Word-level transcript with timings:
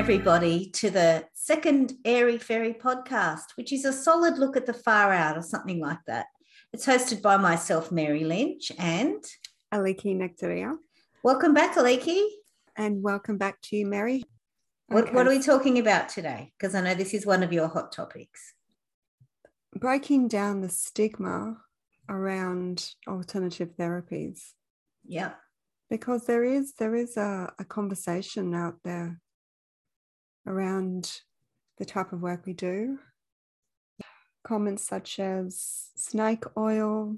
everybody, 0.00 0.70
to 0.70 0.88
the 0.88 1.22
second 1.34 1.92
Airy 2.06 2.38
Fairy 2.38 2.72
podcast, 2.72 3.42
which 3.56 3.70
is 3.70 3.84
a 3.84 3.92
solid 3.92 4.38
look 4.38 4.56
at 4.56 4.64
the 4.64 4.72
far 4.72 5.12
out 5.12 5.36
or 5.36 5.42
something 5.42 5.78
like 5.78 5.98
that. 6.06 6.24
It's 6.72 6.86
hosted 6.86 7.20
by 7.20 7.36
myself, 7.36 7.92
Mary 7.92 8.24
Lynch, 8.24 8.72
and 8.78 9.22
Aliki 9.74 10.16
Nectaria. 10.16 10.74
Welcome 11.22 11.52
back, 11.52 11.74
Aliki. 11.74 12.24
And 12.76 13.02
welcome 13.02 13.36
back 13.36 13.60
to 13.64 13.76
you, 13.76 13.84
Mary. 13.84 14.24
What, 14.86 15.04
okay. 15.04 15.12
what 15.12 15.26
are 15.26 15.30
we 15.30 15.38
talking 15.38 15.78
about 15.78 16.08
today? 16.08 16.54
Because 16.58 16.74
I 16.74 16.80
know 16.80 16.94
this 16.94 17.12
is 17.12 17.26
one 17.26 17.42
of 17.42 17.52
your 17.52 17.68
hot 17.68 17.92
topics. 17.92 18.54
Breaking 19.74 20.28
down 20.28 20.62
the 20.62 20.70
stigma 20.70 21.58
around 22.08 22.88
alternative 23.06 23.76
therapies. 23.78 24.40
Yeah. 25.06 25.32
Because 25.90 26.24
there 26.24 26.42
is 26.42 26.72
there 26.78 26.94
is 26.94 27.18
a, 27.18 27.52
a 27.58 27.66
conversation 27.66 28.54
out 28.54 28.76
there 28.82 29.20
around 30.46 31.20
the 31.78 31.84
type 31.84 32.12
of 32.12 32.22
work 32.22 32.46
we 32.46 32.52
do. 32.52 32.98
Comments 34.44 34.82
such 34.82 35.18
as 35.18 35.90
snake 35.96 36.44
oil, 36.56 37.16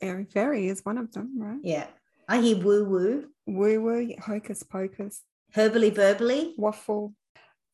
airy 0.00 0.24
fairy 0.24 0.68
is 0.68 0.84
one 0.84 0.98
of 0.98 1.12
them, 1.12 1.40
right? 1.40 1.60
Yeah. 1.62 1.86
I 2.28 2.40
hear 2.40 2.56
woo 2.56 2.84
woo. 2.84 3.28
Woo 3.46 3.80
woo, 3.82 4.14
hocus 4.20 4.62
pocus. 4.62 5.22
Herbally 5.54 5.94
verbally. 5.94 6.54
Waffle. 6.56 7.14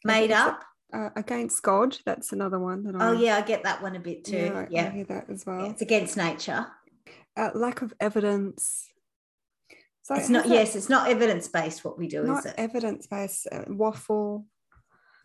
Made 0.04 0.32
up. 0.32 0.64
Uh, 0.92 1.10
against 1.14 1.62
God, 1.62 1.96
that's 2.04 2.32
another 2.32 2.58
one 2.58 2.82
that 2.82 2.96
I. 2.96 3.08
Oh 3.08 3.12
yeah, 3.12 3.36
I 3.36 3.42
get 3.42 3.62
that 3.62 3.80
one 3.80 3.94
a 3.94 4.00
bit 4.00 4.24
too. 4.24 4.36
Yeah, 4.36 4.66
yeah. 4.70 4.86
I 4.86 4.90
hear 4.90 5.04
that 5.04 5.30
as 5.30 5.46
well. 5.46 5.60
Yeah, 5.64 5.70
it's 5.70 5.82
against 5.82 6.16
nature. 6.16 6.66
Uh, 7.36 7.50
lack 7.54 7.82
of 7.82 7.94
evidence. 8.00 8.88
So 10.02 10.16
it's 10.16 10.28
not. 10.28 10.48
Yes, 10.48 10.74
it's 10.74 10.88
not 10.88 11.08
evidence 11.08 11.46
based. 11.46 11.84
What 11.84 11.96
we 11.96 12.08
do 12.08 12.24
not 12.24 12.40
is 12.40 12.46
it? 12.46 12.54
evidence 12.58 13.06
based. 13.06 13.46
Uh, 13.52 13.66
waffle. 13.68 14.46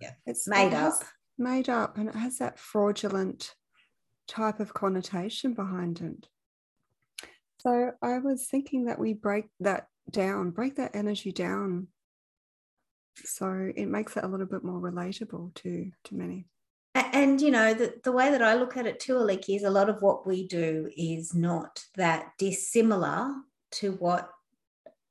Yeah, 0.01 0.11
it's 0.25 0.47
made 0.47 0.67
it 0.67 0.73
up. 0.73 0.93
Made 1.38 1.69
up, 1.69 1.97
and 1.97 2.09
it 2.09 2.15
has 2.15 2.38
that 2.38 2.59
fraudulent 2.59 3.53
type 4.27 4.59
of 4.59 4.73
connotation 4.73 5.53
behind 5.53 6.02
it. 6.02 6.27
So 7.59 7.91
I 8.02 8.19
was 8.19 8.47
thinking 8.47 8.85
that 8.85 8.99
we 8.99 9.13
break 9.13 9.45
that 9.59 9.87
down, 10.09 10.52
break 10.52 10.75
that 10.75 10.95
energy 10.95 11.31
down 11.31 11.87
so 13.23 13.71
it 13.75 13.87
makes 13.87 14.17
it 14.17 14.23
a 14.23 14.27
little 14.27 14.45
bit 14.45 14.63
more 14.63 14.79
relatable 14.79 15.53
to 15.55 15.91
to 16.03 16.15
many 16.15 16.45
and 16.95 17.41
you 17.41 17.52
know 17.52 17.73
the, 17.73 17.93
the 18.03 18.11
way 18.11 18.31
that 18.31 18.41
i 18.41 18.55
look 18.55 18.75
at 18.77 18.85
it 18.85 18.99
too 18.99 19.13
aliki 19.13 19.55
is 19.55 19.63
a 19.63 19.69
lot 19.69 19.89
of 19.89 20.02
what 20.02 20.27
we 20.27 20.47
do 20.47 20.89
is 20.97 21.33
not 21.33 21.83
that 21.95 22.31
dissimilar 22.37 23.33
to 23.71 23.93
what 23.93 24.30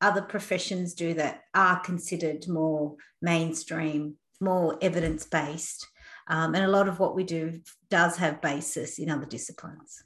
other 0.00 0.22
professions 0.22 0.94
do 0.94 1.14
that 1.14 1.42
are 1.54 1.80
considered 1.80 2.46
more 2.48 2.94
mainstream 3.22 4.16
more 4.40 4.77
evidence-based 4.80 5.86
um, 6.28 6.54
and 6.54 6.64
a 6.64 6.68
lot 6.68 6.88
of 6.88 6.98
what 6.98 7.14
we 7.14 7.24
do 7.24 7.60
does 7.90 8.16
have 8.16 8.41
basis 8.41 8.98
in 8.98 9.10
other 9.10 9.26
disciplines 9.26 10.02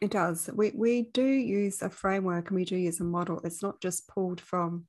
it 0.00 0.10
does 0.10 0.50
we, 0.54 0.72
we 0.74 1.02
do 1.12 1.24
use 1.24 1.82
a 1.82 1.90
framework 1.90 2.48
and 2.48 2.56
we 2.56 2.64
do 2.64 2.76
use 2.76 3.00
a 3.00 3.04
model 3.04 3.40
it's 3.44 3.62
not 3.62 3.80
just 3.80 4.08
pulled 4.08 4.40
from 4.40 4.86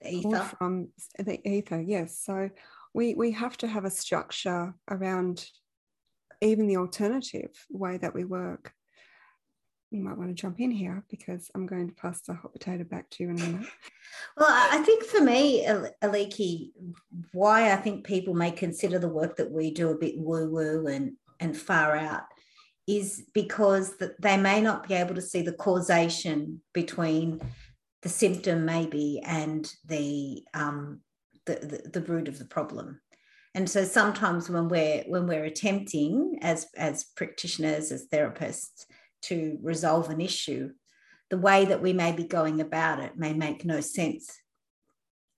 the 0.00 0.14
ether. 0.14 0.40
From 0.58 0.88
the 1.18 1.46
ether, 1.48 1.80
yes. 1.80 2.18
So 2.18 2.50
we 2.94 3.14
we 3.14 3.32
have 3.32 3.56
to 3.58 3.66
have 3.66 3.84
a 3.84 3.90
structure 3.90 4.74
around 4.90 5.46
even 6.40 6.66
the 6.66 6.78
alternative 6.78 7.50
way 7.70 7.98
that 7.98 8.14
we 8.14 8.24
work. 8.24 8.72
You 9.90 10.02
might 10.02 10.16
want 10.16 10.30
to 10.30 10.40
jump 10.40 10.60
in 10.60 10.70
here 10.70 11.02
because 11.10 11.50
I'm 11.54 11.66
going 11.66 11.88
to 11.88 11.94
pass 11.94 12.20
the 12.20 12.34
hot 12.34 12.52
potato 12.52 12.84
back 12.84 13.10
to 13.10 13.24
you 13.24 13.30
in 13.30 13.40
a 13.40 13.42
minute. 13.42 13.68
Well, 14.36 14.48
I 14.50 14.78
think 14.78 15.04
for 15.04 15.20
me, 15.20 15.66
Aliki, 16.02 16.72
why 17.32 17.72
I 17.72 17.76
think 17.76 18.04
people 18.04 18.34
may 18.34 18.50
consider 18.50 18.98
the 18.98 19.08
work 19.08 19.36
that 19.36 19.50
we 19.50 19.70
do 19.70 19.90
a 19.90 19.98
bit 19.98 20.18
woo 20.18 20.50
woo 20.50 20.86
and, 20.88 21.12
and 21.38 21.56
far 21.56 21.96
out 21.96 22.24
is 22.86 23.24
because 23.32 23.96
that 23.98 24.20
they 24.20 24.36
may 24.36 24.60
not 24.60 24.88
be 24.88 24.94
able 24.94 25.14
to 25.14 25.22
see 25.22 25.42
the 25.42 25.52
causation 25.52 26.60
between 26.74 27.40
the 28.02 28.08
symptom 28.08 28.64
maybe 28.64 29.22
and 29.24 29.72
the, 29.86 30.42
um, 30.54 31.00
the, 31.46 31.54
the, 31.54 32.00
the 32.00 32.06
root 32.06 32.28
of 32.28 32.38
the 32.38 32.44
problem. 32.44 33.00
And 33.54 33.68
so 33.68 33.84
sometimes 33.84 34.48
when 34.48 34.68
we're 34.68 35.02
when 35.08 35.26
we're 35.26 35.44
attempting 35.44 36.38
as 36.40 36.68
as 36.76 37.04
practitioners, 37.16 37.90
as 37.90 38.06
therapists, 38.06 38.84
to 39.22 39.58
resolve 39.62 40.10
an 40.10 40.20
issue, 40.20 40.70
the 41.30 41.38
way 41.38 41.64
that 41.64 41.82
we 41.82 41.92
may 41.92 42.12
be 42.12 42.24
going 42.24 42.60
about 42.60 43.00
it 43.00 43.16
may 43.16 43.32
make 43.32 43.64
no 43.64 43.80
sense 43.80 44.38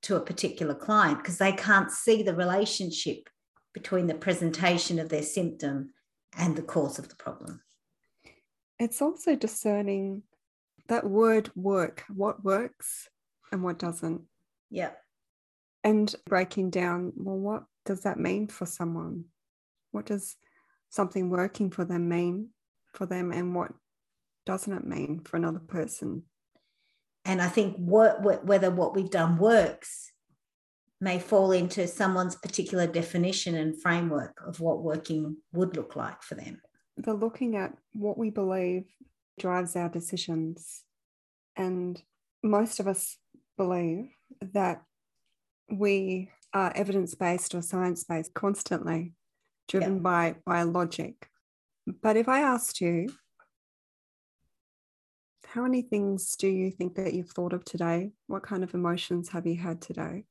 to 0.03 0.17
a 0.17 0.21
particular 0.21 0.75
client 0.75 1.19
because 1.19 1.39
they 1.39 1.53
can't 1.53 1.91
see 1.91 2.23
the 2.23 2.35
relationship 2.35 3.29
between 3.73 4.07
the 4.07 4.15
presentation 4.15 4.99
of 4.99 5.09
their 5.09 5.23
symptom 5.23 5.93
and 6.37 6.57
the 6.57 6.63
cause 6.63 6.99
of 6.99 7.09
the 7.09 7.17
problem. 7.17 7.61
It's 8.79 9.01
also 9.01 9.37
discerning 9.37 10.23
that 10.89 11.09
word 11.09 11.51
work, 11.55 12.05
what 12.09 12.45
works 12.45 13.09
and 13.53 13.63
what 13.63 13.79
doesn't. 13.79 14.23
Yeah. 14.71 14.91
And 15.85 16.13
breaking 16.27 16.71
down, 16.71 17.13
well, 17.17 17.39
what 17.39 17.65
does 17.85 18.03
that 18.03 18.19
mean 18.19 18.49
for 18.49 18.67
someone? 18.67 19.27
What 19.91 20.07
does 20.07 20.37
something 20.91 21.31
working 21.31 21.71
for 21.71 21.85
them 21.85 22.09
mean 22.09 22.49
for 22.93 23.07
them 23.07 23.33
and 23.33 23.55
what 23.55 23.73
doesn't 24.47 24.73
it 24.73 24.87
mean 24.87 25.21
for 25.25 25.37
another 25.37 25.61
person? 25.61 26.25
And 27.25 27.41
I 27.41 27.49
think 27.49 27.77
what, 27.77 28.45
whether 28.45 28.71
what 28.71 28.95
we've 28.95 29.11
done 29.11 29.39
works 29.39 30.13
may 31.01 31.19
fall 31.19 31.53
into 31.53 31.87
someone's 31.87 32.37
particular 32.37 32.87
definition 32.87 33.57
and 33.57 33.81
framework 33.81 34.41
of 34.47 34.61
what 34.61 34.83
working 34.83 35.37
would 35.53 35.77
look 35.77 35.97
like 35.97 36.23
for 36.23 36.35
them. 36.37 36.61
The 36.97 37.15
looking 37.15 37.57
at 37.57 37.73
what 37.95 38.19
we 38.19 38.31
believe 38.31 38.85
drives 39.39 39.75
our 39.77 39.89
decisions. 39.89 40.83
And 41.57 42.01
most 42.43 42.81
of 42.81 42.87
us 42.87 43.19
believe 43.57 44.11
that 44.41 44.83
we 45.71 46.31
are 46.55 46.73
evidence 46.75 47.15
based 47.15 47.55
or 47.55 47.63
science 47.63 48.05
based 48.05 48.35
constantly, 48.35 49.15
driven 49.69 49.97
yeah. 49.97 50.01
by, 50.01 50.37
by 50.45 50.63
logic. 50.63 51.29
But 51.87 52.17
if 52.17 52.29
I 52.29 52.41
asked 52.41 52.81
you, 52.81 53.09
how 55.47 55.63
many 55.63 55.83
things 55.83 56.35
do 56.37 56.49
you 56.49 56.71
think 56.71 56.95
that 56.95 57.13
you've 57.13 57.31
thought 57.31 57.53
of 57.53 57.65
today? 57.65 58.13
What 58.27 58.43
kind 58.43 58.65
of 58.65 58.75
emotions 58.75 59.29
have 59.31 59.47
you 59.47 59.57
had 59.57 59.83
today? 59.83 60.25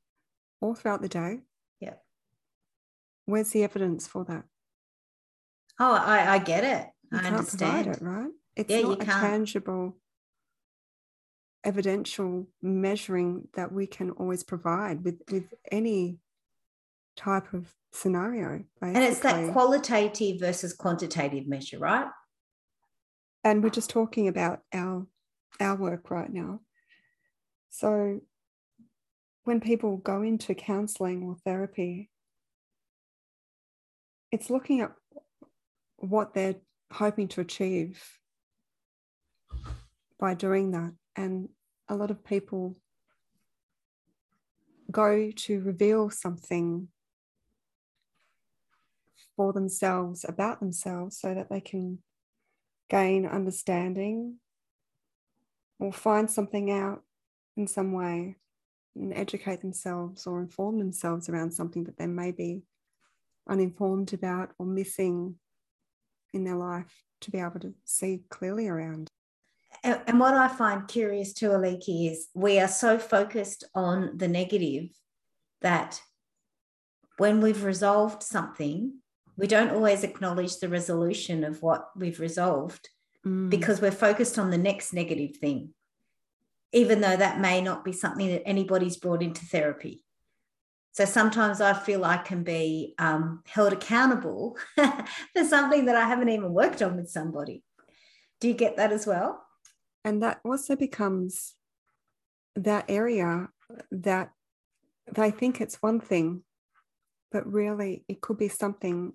All 0.60 0.74
throughout 0.74 1.02
the 1.02 1.08
day? 1.08 1.40
Yeah. 1.80 1.94
Where's 3.26 3.50
the 3.50 3.62
evidence 3.62 4.06
for 4.06 4.24
that? 4.24 4.44
Oh, 5.78 5.94
I, 5.94 6.34
I 6.34 6.38
get 6.38 6.64
it. 6.64 6.88
You 7.12 7.18
I 7.18 7.26
understand 7.28 7.86
it, 7.86 7.98
right? 8.00 8.30
It's 8.56 8.70
yeah, 8.70 8.82
not 8.82 9.02
a 9.02 9.04
can't. 9.04 9.20
tangible, 9.20 9.96
evidential 11.64 12.48
measuring 12.60 13.48
that 13.54 13.72
we 13.72 13.86
can 13.86 14.10
always 14.10 14.42
provide 14.42 15.04
with, 15.04 15.20
with 15.30 15.52
any 15.70 16.18
type 17.16 17.52
of 17.52 17.72
scenario. 17.92 18.64
Basically. 18.80 18.94
And 18.94 19.04
it's 19.04 19.20
that 19.20 19.52
qualitative 19.52 20.40
versus 20.40 20.72
quantitative 20.72 21.46
measure, 21.46 21.78
right? 21.78 22.08
And 23.44 23.62
we're 23.62 23.70
just 23.70 23.90
talking 23.90 24.28
about 24.28 24.60
our 24.72 25.06
our 25.60 25.76
work 25.76 26.10
right 26.10 26.32
now. 26.32 26.60
So 27.70 28.20
when 29.44 29.60
people 29.60 29.96
go 29.96 30.22
into 30.22 30.54
counseling 30.54 31.24
or 31.24 31.36
therapy, 31.44 32.10
it's 34.30 34.50
looking 34.50 34.80
at 34.80 34.92
what 35.96 36.34
they're 36.34 36.56
hoping 36.92 37.28
to 37.28 37.40
achieve 37.40 38.02
by 40.18 40.34
doing 40.34 40.70
that. 40.72 40.92
And 41.16 41.48
a 41.88 41.96
lot 41.96 42.10
of 42.10 42.24
people 42.24 42.76
go 44.90 45.30
to 45.34 45.60
reveal 45.60 46.10
something 46.10 46.88
for 49.36 49.52
themselves 49.52 50.24
about 50.28 50.60
themselves 50.60 51.18
so 51.18 51.34
that 51.34 51.48
they 51.50 51.60
can 51.60 51.98
gain 52.88 53.26
understanding 53.26 54.36
or 55.78 55.92
find 55.92 56.30
something 56.30 56.70
out 56.70 57.02
in 57.56 57.66
some 57.66 57.92
way 57.92 58.36
and 58.94 59.14
educate 59.14 59.60
themselves 59.60 60.26
or 60.26 60.40
inform 60.40 60.78
themselves 60.78 61.28
around 61.28 61.52
something 61.52 61.84
that 61.84 61.96
they 61.96 62.06
may 62.06 62.30
be 62.30 62.62
uninformed 63.48 64.12
about 64.12 64.50
or 64.58 64.66
missing 64.66 65.36
in 66.32 66.44
their 66.44 66.56
life 66.56 67.02
to 67.20 67.30
be 67.30 67.38
able 67.38 67.60
to 67.60 67.74
see 67.84 68.22
clearly 68.28 68.68
around. 68.68 69.08
And, 69.82 70.20
what 70.20 70.34
I 70.34 70.48
find 70.48 70.86
curious 70.86 71.32
too, 71.32 71.48
Aliki, 71.48 72.10
is 72.10 72.28
we 72.34 72.60
are 72.60 72.68
so 72.68 72.98
focused 72.98 73.64
on 73.74 74.16
the 74.16 74.28
negative 74.28 74.90
that 75.62 76.00
when 77.18 77.40
we've 77.40 77.64
resolved 77.64 78.22
something, 78.22 79.01
we 79.36 79.46
don't 79.46 79.70
always 79.70 80.04
acknowledge 80.04 80.58
the 80.58 80.68
resolution 80.68 81.44
of 81.44 81.62
what 81.62 81.88
we've 81.96 82.20
resolved 82.20 82.88
mm. 83.26 83.48
because 83.50 83.80
we're 83.80 83.90
focused 83.90 84.38
on 84.38 84.50
the 84.50 84.58
next 84.58 84.92
negative 84.92 85.36
thing, 85.36 85.70
even 86.72 87.00
though 87.00 87.16
that 87.16 87.40
may 87.40 87.60
not 87.60 87.84
be 87.84 87.92
something 87.92 88.28
that 88.28 88.46
anybody's 88.46 88.96
brought 88.96 89.22
into 89.22 89.44
therapy. 89.44 90.04
So 90.92 91.06
sometimes 91.06 91.62
I 91.62 91.72
feel 91.72 92.04
I 92.04 92.18
can 92.18 92.42
be 92.42 92.94
um, 92.98 93.42
held 93.46 93.72
accountable 93.72 94.58
for 94.76 95.44
something 95.44 95.86
that 95.86 95.96
I 95.96 96.06
haven't 96.06 96.28
even 96.28 96.52
worked 96.52 96.82
on 96.82 96.96
with 96.96 97.08
somebody. 97.08 97.62
Do 98.40 98.48
you 98.48 98.54
get 98.54 98.76
that 98.76 98.92
as 98.92 99.06
well? 99.06 99.42
And 100.04 100.22
that 100.22 100.40
also 100.44 100.76
becomes 100.76 101.54
that 102.56 102.84
area 102.88 103.48
that 103.90 104.32
they 105.10 105.30
think 105.30 105.60
it's 105.60 105.80
one 105.80 106.00
thing, 106.00 106.42
but 107.30 107.50
really 107.50 108.04
it 108.08 108.20
could 108.20 108.36
be 108.36 108.48
something 108.48 109.14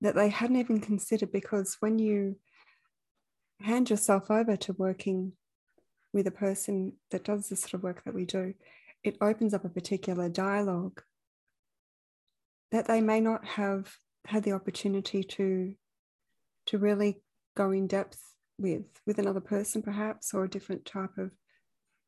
that 0.00 0.14
they 0.14 0.28
hadn't 0.28 0.56
even 0.56 0.80
considered 0.80 1.32
because 1.32 1.76
when 1.80 1.98
you 1.98 2.36
hand 3.60 3.90
yourself 3.90 4.30
over 4.30 4.56
to 4.56 4.72
working 4.74 5.32
with 6.12 6.26
a 6.26 6.32
person 6.32 6.92
that 7.10 7.24
does 7.24 7.48
the 7.48 7.56
sort 7.56 7.74
of 7.74 7.82
work 7.82 8.04
that 8.04 8.14
we 8.14 8.24
do, 8.24 8.54
it 9.02 9.16
opens 9.20 9.54
up 9.54 9.64
a 9.64 9.68
particular 9.68 10.28
dialogue 10.28 11.02
that 12.70 12.86
they 12.86 13.00
may 13.00 13.20
not 13.20 13.44
have 13.44 13.96
had 14.26 14.42
the 14.42 14.52
opportunity 14.52 15.22
to 15.22 15.74
to 16.66 16.78
really 16.78 17.20
go 17.56 17.70
in 17.70 17.86
depth 17.86 18.20
with 18.58 18.84
with 19.06 19.18
another 19.18 19.40
person 19.40 19.82
perhaps 19.82 20.32
or 20.32 20.44
a 20.44 20.50
different 20.50 20.84
type 20.84 21.16
of 21.18 21.30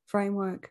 framework. 0.07 0.71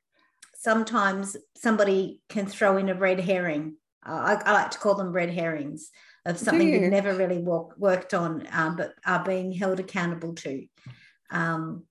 Sometimes 0.55 1.37
somebody 1.55 2.21
can 2.29 2.45
throw 2.45 2.77
in 2.77 2.89
a 2.89 2.95
red 2.95 3.19
herring. 3.19 3.75
Uh, 4.05 4.37
I, 4.45 4.49
I, 4.49 4.53
like 4.53 4.71
to 4.71 4.79
call 4.79 4.95
them 4.95 5.11
red 5.11 5.29
herrings 5.29 5.89
of 6.25 6.39
something 6.39 6.67
you've 6.67 6.91
never 6.91 7.13
really 7.13 7.37
walk, 7.37 7.75
worked 7.77 8.13
on 8.13 8.47
um, 8.51 8.75
but 8.75 8.93
are 9.05 9.23
being 9.23 9.51
held 9.51 9.79
accountable 9.79 10.33
to 10.33 10.65
um, 11.31 11.83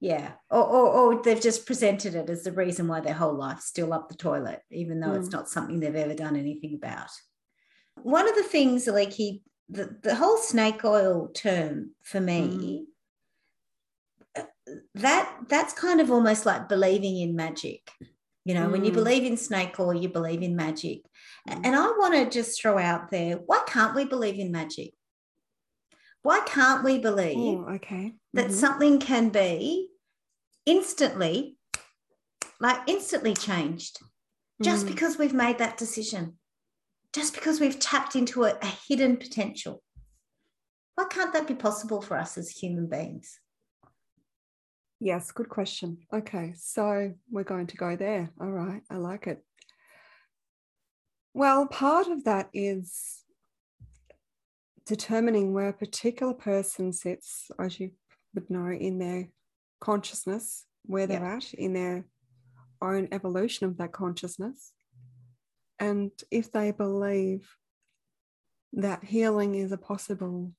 yeah 0.00 0.32
or, 0.50 0.62
or, 0.62 0.86
or, 0.88 1.22
they've 1.22 1.40
just 1.40 1.66
presented 1.66 2.14
it 2.14 2.30
as 2.30 2.44
the 2.44 2.52
reason 2.52 2.86
why 2.86 3.00
their 3.00 3.14
whole 3.14 3.34
life's 3.34 3.66
still 3.66 3.92
up 3.92 4.08
the 4.08 4.14
toilet 4.14 4.60
even 4.70 5.00
though 5.00 5.08
mm. 5.08 5.18
it's 5.18 5.32
not 5.32 5.48
something 5.48 5.80
they've 5.80 5.94
ever 5.96 6.14
done 6.14 6.36
anything 6.36 6.74
about 6.74 7.10
one 8.02 8.28
of 8.28 8.36
the 8.36 8.42
things 8.44 8.86
like 8.86 9.12
he 9.12 9.42
the, 9.68 9.96
the 10.02 10.14
whole 10.14 10.38
snake 10.38 10.84
oil 10.84 11.28
term 11.34 11.90
for 12.02 12.20
me 12.20 12.86
mm. 14.36 14.44
that 14.94 15.36
that's 15.48 15.72
kind 15.72 16.00
of 16.00 16.10
almost 16.10 16.46
like 16.46 16.68
believing 16.68 17.18
in 17.18 17.34
magic 17.34 17.90
you 18.44 18.54
know 18.54 18.68
mm. 18.68 18.72
when 18.72 18.84
you 18.84 18.92
mm. 18.92 18.94
believe 18.94 19.24
in 19.24 19.36
snake 19.36 19.78
oil 19.80 19.94
you 19.94 20.08
believe 20.08 20.42
in 20.42 20.56
magic. 20.56 21.02
And 21.64 21.74
i 21.74 21.86
want 21.98 22.14
to 22.14 22.28
just 22.28 22.60
throw 22.60 22.78
out 22.78 23.10
there 23.10 23.36
why 23.36 23.62
can't 23.66 23.94
we 23.94 24.04
believe 24.04 24.38
in 24.38 24.52
magic 24.52 24.92
why 26.22 26.40
can't 26.46 26.84
we 26.84 26.98
believe 26.98 27.36
oh, 27.38 27.74
okay. 27.76 28.12
that 28.34 28.46
mm-hmm. 28.46 28.54
something 28.54 28.98
can 28.98 29.28
be 29.28 29.88
instantly, 30.66 31.56
like 32.60 32.80
instantly 32.86 33.34
changed 33.34 33.98
just 34.62 34.84
mm. 34.84 34.88
because 34.88 35.16
we've 35.16 35.32
made 35.32 35.58
that 35.58 35.78
decision, 35.78 36.34
just 37.14 37.34
because 37.34 37.60
we've 37.60 37.78
tapped 37.78 38.16
into 38.16 38.44
a, 38.44 38.58
a 38.60 38.72
hidden 38.88 39.16
potential? 39.16 39.82
Why 40.96 41.04
can't 41.08 41.32
that 41.32 41.46
be 41.46 41.54
possible 41.54 42.02
for 42.02 42.18
us 42.18 42.36
as 42.36 42.50
human 42.50 42.88
beings? 42.88 43.38
Yes, 45.00 45.30
good 45.30 45.48
question. 45.48 45.98
Okay, 46.12 46.54
so 46.56 47.12
we're 47.30 47.44
going 47.44 47.68
to 47.68 47.76
go 47.76 47.94
there. 47.94 48.30
All 48.40 48.50
right, 48.50 48.82
I 48.90 48.96
like 48.96 49.28
it. 49.28 49.42
Well, 51.34 51.66
part 51.66 52.08
of 52.08 52.24
that 52.24 52.48
is 52.52 53.24
determining 54.86 55.52
where 55.52 55.68
a 55.68 55.72
particular 55.72 56.34
person 56.34 56.92
sits, 56.92 57.50
as 57.58 57.78
you 57.78 57.90
would 58.34 58.48
know, 58.50 58.70
in 58.70 58.98
their 58.98 59.28
consciousness, 59.80 60.64
where 60.84 61.06
they're 61.06 61.20
yeah. 61.20 61.36
at 61.36 61.54
in 61.54 61.74
their 61.74 62.04
own 62.80 63.08
evolution 63.12 63.66
of 63.66 63.76
that 63.78 63.92
consciousness. 63.92 64.72
And 65.78 66.10
if 66.30 66.50
they 66.50 66.70
believe 66.70 67.48
that 68.72 69.04
healing 69.04 69.54
is 69.54 69.72
a 69.72 69.78
possible 69.78 70.52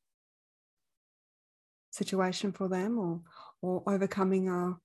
situation 1.92 2.52
for 2.52 2.68
them 2.68 2.98
or 2.98 3.22
or 3.62 3.84
overcoming 3.88 4.48
a, 4.48 4.78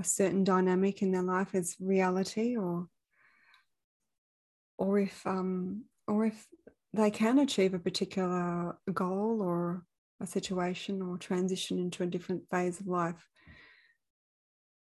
a 0.00 0.04
certain 0.04 0.42
dynamic 0.42 1.02
in 1.02 1.12
their 1.12 1.22
life 1.22 1.54
is 1.54 1.76
reality 1.78 2.56
or 2.56 2.88
or 4.78 4.98
if 4.98 5.26
um 5.26 5.84
or 6.06 6.26
if 6.26 6.46
they 6.92 7.10
can 7.10 7.38
achieve 7.38 7.74
a 7.74 7.78
particular 7.78 8.76
goal 8.92 9.42
or 9.42 9.82
a 10.20 10.26
situation 10.26 11.02
or 11.02 11.18
transition 11.18 11.78
into 11.78 12.02
a 12.02 12.06
different 12.06 12.48
phase 12.50 12.80
of 12.80 12.86
life. 12.86 13.28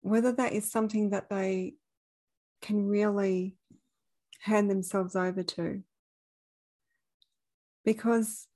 Whether 0.01 0.31
that 0.33 0.53
is 0.53 0.71
something 0.71 1.11
that 1.11 1.29
they 1.29 1.73
can 2.61 2.85
really 2.87 3.57
hand 4.41 4.69
themselves 4.69 5.15
over 5.15 5.43
to. 5.43 5.81
Because 7.83 8.47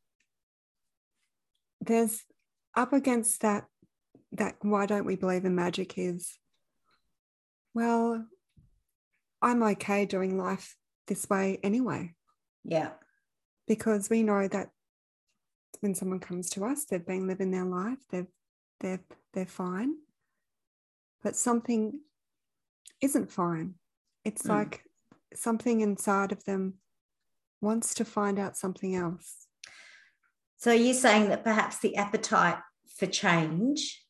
there's 1.81 2.23
up 2.75 2.93
against 2.93 3.41
that 3.41 3.65
that 4.33 4.55
why 4.61 4.85
don't 4.85 5.05
we 5.05 5.15
believe 5.15 5.45
in 5.45 5.55
magic 5.55 5.97
is 5.97 6.37
well 7.73 8.25
i'm 9.41 9.63
okay 9.63 10.05
doing 10.05 10.37
life 10.37 10.75
this 11.07 11.30
way 11.30 11.59
anyway 11.63 12.13
yeah 12.63 12.89
because 13.68 14.09
we 14.09 14.24
know 14.24 14.48
that 14.48 14.69
when 15.81 15.94
someone 15.94 16.19
comes 16.19 16.50
to 16.51 16.65
us, 16.65 16.86
they've 16.86 17.06
been 17.06 17.27
living 17.27 17.51
their 17.51 17.65
life, 17.65 18.00
they've 18.09 18.27
they're 18.80 19.01
they're 19.33 19.45
fine, 19.45 19.95
but 21.24 21.36
something 21.36 22.00
isn't 23.01 23.31
fine. 23.31 23.75
It's 24.24 24.44
mm. 24.44 24.50
like 24.50 24.83
something 25.33 25.81
inside 25.81 26.31
of 26.31 26.44
them 26.45 26.75
wants 27.62 27.94
to 27.95 28.06
find 28.06 28.39
out 28.39 28.57
something 28.57 28.95
else. 28.95 29.48
So 30.57 30.71
you're 30.71 30.94
saying 30.94 31.30
that 31.30 31.44
perhaps 31.44 31.80
the 31.80 31.95
appetite 31.95 32.57
for 32.95 33.06
change 33.06 34.04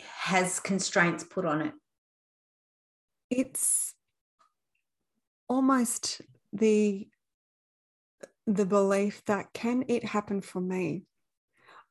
has 0.00 0.60
constraints 0.60 1.24
put 1.24 1.44
on 1.44 1.60
it. 1.60 1.74
It's 3.30 3.94
almost 5.48 6.20
the 6.52 7.08
the 8.46 8.66
belief 8.66 9.24
that 9.24 9.52
can 9.54 9.84
it 9.88 10.04
happen 10.04 10.40
for 10.40 10.60
me? 10.60 11.04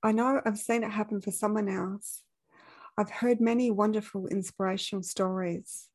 I 0.03 0.11
know 0.11 0.41
I've 0.45 0.59
seen 0.59 0.83
it 0.83 0.91
happen 0.91 1.21
for 1.21 1.31
someone 1.31 1.67
else. 1.67 2.21
I've 2.97 3.09
heard 3.09 3.41
many 3.41 3.71
wonderful 3.71 4.27
inspirational 4.27 5.01
stories. 5.01 5.87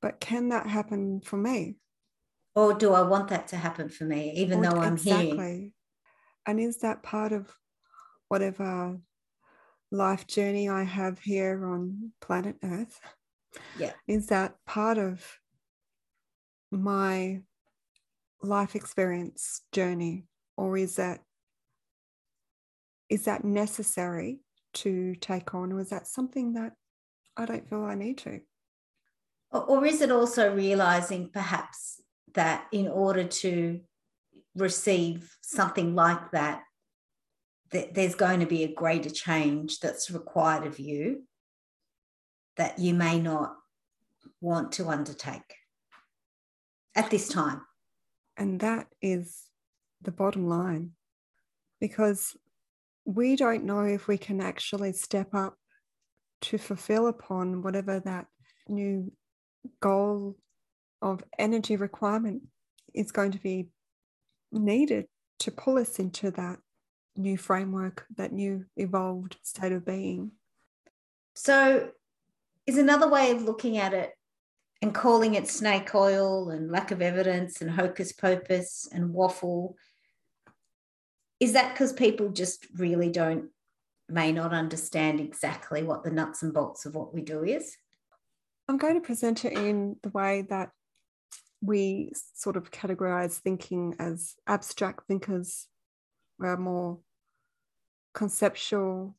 But 0.00 0.20
can 0.20 0.50
that 0.50 0.68
happen 0.68 1.20
for 1.20 1.36
me? 1.36 1.76
Or 2.54 2.74
do 2.74 2.92
I 2.92 3.02
want 3.02 3.28
that 3.28 3.48
to 3.48 3.56
happen 3.56 3.88
for 3.88 4.04
me, 4.04 4.32
even 4.36 4.58
or 4.58 4.62
though 4.62 4.80
I'm 4.80 4.94
exactly. 4.94 5.60
here? 5.60 5.70
And 6.46 6.60
is 6.60 6.78
that 6.78 7.02
part 7.02 7.32
of 7.32 7.52
whatever 8.28 8.98
life 9.90 10.26
journey 10.26 10.68
I 10.68 10.84
have 10.84 11.18
here 11.18 11.66
on 11.66 12.12
planet 12.20 12.56
Earth? 12.62 13.00
Yeah. 13.78 13.92
Is 14.06 14.26
that 14.28 14.56
part 14.66 14.98
of 14.98 15.24
my 16.70 17.40
life 18.42 18.74
experience 18.74 19.62
journey 19.72 20.24
or 20.56 20.76
is 20.76 20.96
that 20.96 21.20
is 23.08 23.24
that 23.24 23.42
necessary 23.42 24.40
to 24.74 25.14
take 25.14 25.54
on? 25.54 25.72
Or 25.72 25.80
is 25.80 25.90
that 25.90 26.06
something 26.06 26.52
that 26.54 26.72
i 27.36 27.46
don't 27.46 27.68
feel 27.68 27.84
i 27.84 27.94
need 27.94 28.18
to? 28.18 28.40
Or 29.50 29.84
is 29.86 30.02
it 30.02 30.12
also 30.12 30.54
realizing 30.54 31.30
perhaps 31.32 32.02
that 32.34 32.66
in 32.70 32.86
order 32.86 33.24
to 33.24 33.80
receive 34.54 35.34
something 35.40 35.94
like 35.94 36.32
that 36.32 36.62
that 37.70 37.94
there's 37.94 38.14
going 38.14 38.40
to 38.40 38.46
be 38.46 38.64
a 38.64 38.74
greater 38.74 39.10
change 39.10 39.78
that's 39.80 40.10
required 40.10 40.66
of 40.66 40.78
you 40.78 41.22
that 42.56 42.78
you 42.78 42.94
may 42.94 43.20
not 43.20 43.54
want 44.40 44.72
to 44.72 44.88
undertake 44.88 45.54
at 46.98 47.10
this 47.10 47.28
time 47.28 47.60
and 48.36 48.60
that 48.60 48.86
is 49.00 49.44
the 50.02 50.10
bottom 50.10 50.48
line 50.48 50.90
because 51.80 52.36
we 53.04 53.36
don't 53.36 53.64
know 53.64 53.84
if 53.84 54.08
we 54.08 54.18
can 54.18 54.40
actually 54.40 54.92
step 54.92 55.34
up 55.34 55.56
to 56.40 56.58
fulfill 56.58 57.06
upon 57.06 57.62
whatever 57.62 58.00
that 58.00 58.26
new 58.68 59.10
goal 59.80 60.36
of 61.00 61.22
energy 61.38 61.76
requirement 61.76 62.42
is 62.94 63.12
going 63.12 63.30
to 63.30 63.38
be 63.38 63.68
needed 64.52 65.06
to 65.38 65.50
pull 65.50 65.78
us 65.78 65.98
into 65.98 66.30
that 66.32 66.58
new 67.16 67.36
framework, 67.36 68.06
that 68.16 68.32
new 68.32 68.64
evolved 68.76 69.36
state 69.42 69.72
of 69.72 69.84
being. 69.84 70.32
So, 71.34 71.90
is 72.66 72.78
another 72.78 73.08
way 73.08 73.30
of 73.30 73.42
looking 73.42 73.78
at 73.78 73.94
it 73.94 74.12
and 74.80 74.94
calling 74.94 75.34
it 75.34 75.48
snake 75.48 75.94
oil 75.94 76.50
and 76.50 76.70
lack 76.70 76.90
of 76.90 77.02
evidence 77.02 77.60
and 77.60 77.70
hocus 77.70 78.12
pocus 78.12 78.88
and 78.92 79.12
waffle. 79.12 79.76
Is 81.40 81.52
that 81.52 81.72
because 81.72 81.92
people 81.92 82.28
just 82.30 82.66
really 82.76 83.10
don't 83.10 83.46
may 84.08 84.32
not 84.32 84.52
understand 84.52 85.20
exactly 85.20 85.82
what 85.82 86.02
the 86.02 86.10
nuts 86.10 86.42
and 86.42 86.54
bolts 86.54 86.86
of 86.86 86.94
what 86.94 87.12
we 87.12 87.20
do 87.20 87.44
is? 87.44 87.76
I'm 88.68 88.78
going 88.78 88.94
to 88.94 89.00
present 89.00 89.44
it 89.44 89.52
in 89.52 89.96
the 90.02 90.10
way 90.10 90.46
that 90.48 90.70
we 91.60 92.12
sort 92.34 92.56
of 92.56 92.70
categorize 92.70 93.38
thinking 93.38 93.96
as 93.98 94.36
abstract 94.46 95.06
thinkers, 95.06 95.66
we're 96.38 96.56
more 96.56 96.98
conceptual, 98.14 99.16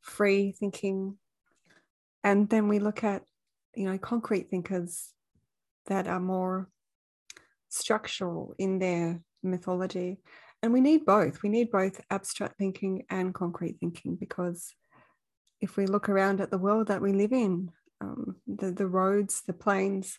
free 0.00 0.52
thinking. 0.52 1.16
And 2.24 2.48
then 2.48 2.68
we 2.68 2.78
look 2.78 3.04
at, 3.04 3.22
you 3.74 3.84
know, 3.84 3.98
concrete 3.98 4.50
thinkers 4.50 5.10
that 5.86 6.06
are 6.06 6.20
more 6.20 6.68
structural 7.68 8.54
in 8.58 8.78
their 8.78 9.20
mythology. 9.42 10.20
And 10.62 10.72
we 10.72 10.80
need 10.80 11.06
both. 11.06 11.42
We 11.42 11.48
need 11.48 11.70
both 11.70 12.00
abstract 12.10 12.58
thinking 12.58 13.04
and 13.08 13.34
concrete 13.34 13.78
thinking 13.80 14.16
because 14.16 14.74
if 15.60 15.76
we 15.76 15.86
look 15.86 16.08
around 16.08 16.40
at 16.40 16.50
the 16.50 16.58
world 16.58 16.88
that 16.88 17.00
we 17.00 17.12
live 17.12 17.32
in, 17.32 17.70
um, 18.00 18.36
the, 18.46 18.72
the 18.72 18.86
roads, 18.86 19.42
the 19.46 19.52
planes, 19.52 20.18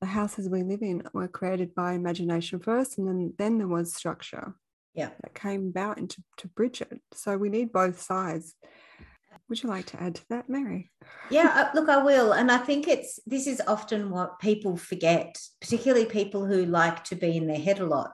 the 0.00 0.06
houses 0.06 0.48
we 0.48 0.62
live 0.62 0.82
in 0.82 1.02
were 1.12 1.28
created 1.28 1.74
by 1.74 1.94
imagination 1.94 2.60
first, 2.60 2.98
and 2.98 3.08
then, 3.08 3.34
then 3.38 3.58
there 3.58 3.68
was 3.68 3.94
structure 3.94 4.54
yeah. 4.94 5.10
that 5.22 5.34
came 5.34 5.68
about 5.68 5.98
into 5.98 6.22
to 6.38 6.48
bridge 6.48 6.80
it. 6.80 7.00
So 7.12 7.36
we 7.36 7.48
need 7.48 7.72
both 7.72 8.00
sides. 8.00 8.54
Would 9.48 9.62
you 9.62 9.68
like 9.68 9.86
to 9.86 10.02
add 10.02 10.16
to 10.16 10.28
that, 10.30 10.48
Mary? 10.48 10.90
Yeah, 11.30 11.52
uh, 11.54 11.78
look, 11.78 11.88
I 11.88 12.02
will. 12.02 12.32
And 12.32 12.50
I 12.50 12.58
think 12.58 12.88
it's 12.88 13.20
this 13.26 13.46
is 13.46 13.62
often 13.66 14.10
what 14.10 14.40
people 14.40 14.76
forget, 14.76 15.38
particularly 15.60 16.06
people 16.06 16.46
who 16.46 16.66
like 16.66 17.04
to 17.04 17.14
be 17.14 17.36
in 17.36 17.46
their 17.46 17.58
head 17.58 17.78
a 17.78 17.86
lot. 17.86 18.12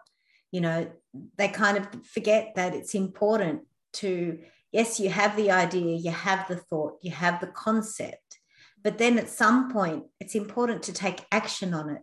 You 0.50 0.60
know, 0.60 0.90
they 1.38 1.48
kind 1.48 1.78
of 1.78 1.88
forget 2.04 2.52
that 2.56 2.74
it's 2.74 2.94
important 2.94 3.62
to, 3.94 4.40
yes, 4.72 5.00
you 5.00 5.08
have 5.08 5.34
the 5.36 5.50
idea, 5.50 5.96
you 5.96 6.10
have 6.10 6.46
the 6.48 6.56
thought, 6.56 6.98
you 7.00 7.10
have 7.10 7.40
the 7.40 7.46
concept, 7.46 8.38
but 8.82 8.98
then 8.98 9.18
at 9.18 9.30
some 9.30 9.72
point, 9.72 10.04
it's 10.20 10.34
important 10.34 10.82
to 10.84 10.92
take 10.92 11.24
action 11.30 11.72
on 11.72 11.88
it 11.88 12.02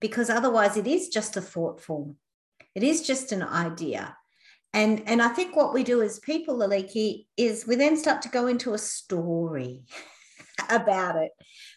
because 0.00 0.30
otherwise 0.30 0.76
it 0.76 0.86
is 0.86 1.08
just 1.08 1.36
a 1.36 1.40
thought 1.40 1.80
form. 1.80 2.16
It 2.74 2.82
is 2.82 3.06
just 3.06 3.32
an 3.32 3.42
idea. 3.42 4.16
And, 4.74 5.04
and 5.06 5.22
I 5.22 5.28
think 5.28 5.54
what 5.54 5.72
we 5.72 5.84
do 5.84 6.02
as 6.02 6.18
people, 6.18 6.58
Aliki, 6.58 7.26
is 7.36 7.64
we 7.64 7.76
then 7.76 7.96
start 7.96 8.22
to 8.22 8.28
go 8.28 8.48
into 8.48 8.74
a 8.74 8.78
story 8.78 9.84
about 10.68 11.14
it. 11.16 11.30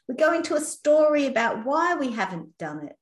We 0.10 0.16
go 0.16 0.34
into 0.34 0.56
a 0.56 0.62
story 0.62 1.28
about 1.28 1.64
why 1.64 1.94
we 1.94 2.12
haven't 2.12 2.58
done 2.58 2.88
it. 2.88 2.96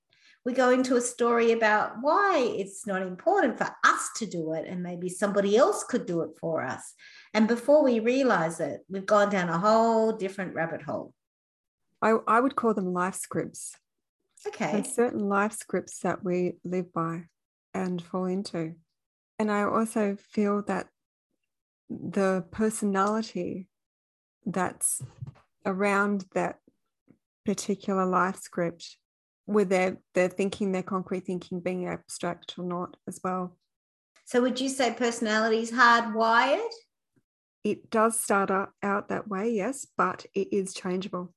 We 0.44 0.52
go 0.52 0.70
into 0.70 0.98
a 0.98 1.02
story 1.02 1.54
about 1.54 1.94
why 2.02 2.38
it's 2.58 2.86
not 2.86 3.02
important 3.02 3.58
for 3.58 3.68
us 3.86 4.10
to 4.18 4.26
do 4.28 4.54
it 4.54 4.68
and 4.68 4.84
maybe 4.84 5.08
somebody 5.10 5.56
else 5.56 5.86
could 5.86 6.06
do 6.06 6.22
it 6.22 6.32
for 6.40 6.62
us. 6.62 6.94
And 7.34 7.48
before 7.48 7.82
we 7.82 8.00
realize 8.00 8.60
it, 8.60 8.82
we've 8.90 9.06
gone 9.06 9.30
down 9.30 9.50
a 9.50 9.58
whole 9.58 10.12
different 10.12 10.54
rabbit 10.54 10.82
hole. 10.84 11.14
I, 12.02 12.18
I 12.28 12.42
would 12.42 12.56
call 12.56 12.74
them 12.74 12.94
life 12.94 13.16
scripts. 13.16 13.78
Okay. 14.46 14.74
There's 14.74 14.94
certain 14.94 15.28
life 15.30 15.54
scripts 15.54 16.00
that 16.00 16.24
we 16.24 16.54
live 16.64 16.94
by 16.94 17.24
and 17.74 18.04
fall 18.04 18.26
into. 18.26 18.76
And 19.38 19.52
I 19.52 19.64
also 19.64 20.16
feel 20.16 20.62
that 20.64 20.88
the 21.90 22.46
personality 22.52 23.68
that's 24.46 25.02
around 25.66 26.26
that 26.34 26.60
particular 27.46 28.06
life 28.06 28.38
script, 28.40 28.98
whether 29.46 29.98
they're 30.14 30.30
thinking 30.30 30.72
their 30.72 30.84
concrete 30.84 31.26
thinking 31.26 31.60
being 31.60 31.88
abstract 31.88 32.56
or 32.58 32.66
not 32.66 32.96
as 33.08 33.20
well. 33.24 33.58
So 34.26 34.42
would 34.42 34.60
you 34.60 34.70
say 34.70 34.94
personality 34.94 35.60
is 35.60 35.72
hardwired? 35.72 36.68
It 37.64 37.90
does 37.90 38.20
start 38.20 38.52
out 38.82 39.10
that 39.10 39.28
way, 39.28 39.50
yes, 39.52 39.88
but 39.98 40.26
it 40.34 40.56
is 40.56 40.74
changeable. 40.74 41.34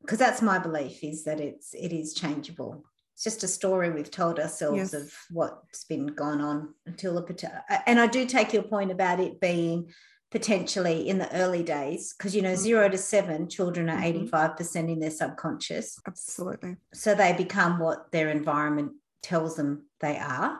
Because 0.00 0.18
that's 0.18 0.42
my 0.42 0.58
belief 0.58 1.02
is 1.04 1.24
that 1.24 1.40
it's 1.40 1.74
it 1.74 1.92
is 1.92 2.14
changeable 2.14 2.84
it's 3.20 3.24
just 3.24 3.44
a 3.44 3.48
story 3.48 3.90
we've 3.90 4.10
told 4.10 4.40
ourselves 4.40 4.78
yes. 4.78 4.94
of 4.94 5.12
what's 5.28 5.84
been 5.84 6.06
going 6.06 6.40
on 6.40 6.72
until 6.86 7.12
the 7.12 7.52
and 7.86 8.00
I 8.00 8.06
do 8.06 8.24
take 8.24 8.54
your 8.54 8.62
point 8.62 8.90
about 8.90 9.20
it 9.20 9.38
being 9.38 9.92
potentially 10.30 11.06
in 11.06 11.18
the 11.18 11.30
early 11.36 11.62
days 11.62 12.14
because 12.16 12.34
you 12.34 12.40
know 12.40 12.54
mm-hmm. 12.54 12.62
zero 12.62 12.88
to 12.88 12.96
seven 12.96 13.46
children 13.46 13.90
are 13.90 14.00
mm-hmm. 14.00 14.34
85% 14.34 14.90
in 14.90 15.00
their 15.00 15.10
subconscious 15.10 15.98
absolutely 16.06 16.76
so 16.94 17.14
they 17.14 17.34
become 17.34 17.78
what 17.78 18.10
their 18.10 18.30
environment 18.30 18.92
tells 19.22 19.54
them 19.54 19.84
they 20.00 20.16
are 20.16 20.58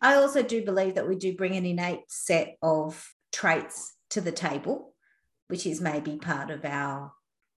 i 0.00 0.14
also 0.14 0.42
do 0.42 0.64
believe 0.64 0.94
that 0.94 1.06
we 1.06 1.14
do 1.14 1.36
bring 1.36 1.56
an 1.56 1.66
innate 1.66 2.04
set 2.08 2.56
of 2.62 3.12
traits 3.32 3.94
to 4.08 4.22
the 4.22 4.32
table 4.32 4.94
which 5.48 5.66
is 5.66 5.80
maybe 5.80 6.16
part 6.16 6.50
of 6.50 6.64
our 6.64 7.12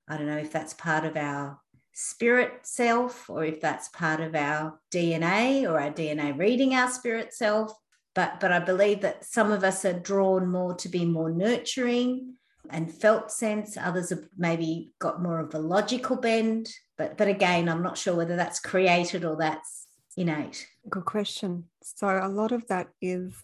i 0.08 0.16
don't 0.16 0.26
know 0.26 0.38
if 0.38 0.50
that's 0.50 0.74
part 0.74 1.04
of 1.04 1.16
our 1.16 1.60
spirit 1.98 2.58
self 2.62 3.30
or 3.30 3.42
if 3.42 3.58
that's 3.58 3.88
part 3.88 4.20
of 4.20 4.34
our 4.34 4.78
DNA 4.92 5.62
or 5.62 5.80
our 5.80 5.90
DNA 5.90 6.38
reading 6.38 6.74
our 6.74 6.90
spirit 6.90 7.32
self. 7.32 7.72
But, 8.14 8.38
but 8.38 8.52
I 8.52 8.58
believe 8.58 9.00
that 9.00 9.24
some 9.24 9.50
of 9.50 9.64
us 9.64 9.84
are 9.86 9.98
drawn 9.98 10.46
more 10.46 10.74
to 10.74 10.88
be 10.90 11.06
more 11.06 11.30
nurturing 11.30 12.34
and 12.68 12.92
felt 12.92 13.32
sense. 13.32 13.78
Others 13.78 14.10
have 14.10 14.28
maybe 14.36 14.92
got 14.98 15.22
more 15.22 15.40
of 15.40 15.54
a 15.54 15.58
logical 15.58 16.16
bend. 16.16 16.68
But, 16.98 17.16
but 17.16 17.28
again, 17.28 17.68
I'm 17.68 17.82
not 17.82 17.96
sure 17.96 18.14
whether 18.14 18.36
that's 18.36 18.60
created 18.60 19.24
or 19.24 19.36
that's 19.36 19.86
innate. 20.18 20.66
Good 20.90 21.06
question. 21.06 21.64
So 21.82 22.08
a 22.08 22.28
lot 22.28 22.52
of 22.52 22.66
that 22.66 22.88
is 23.00 23.34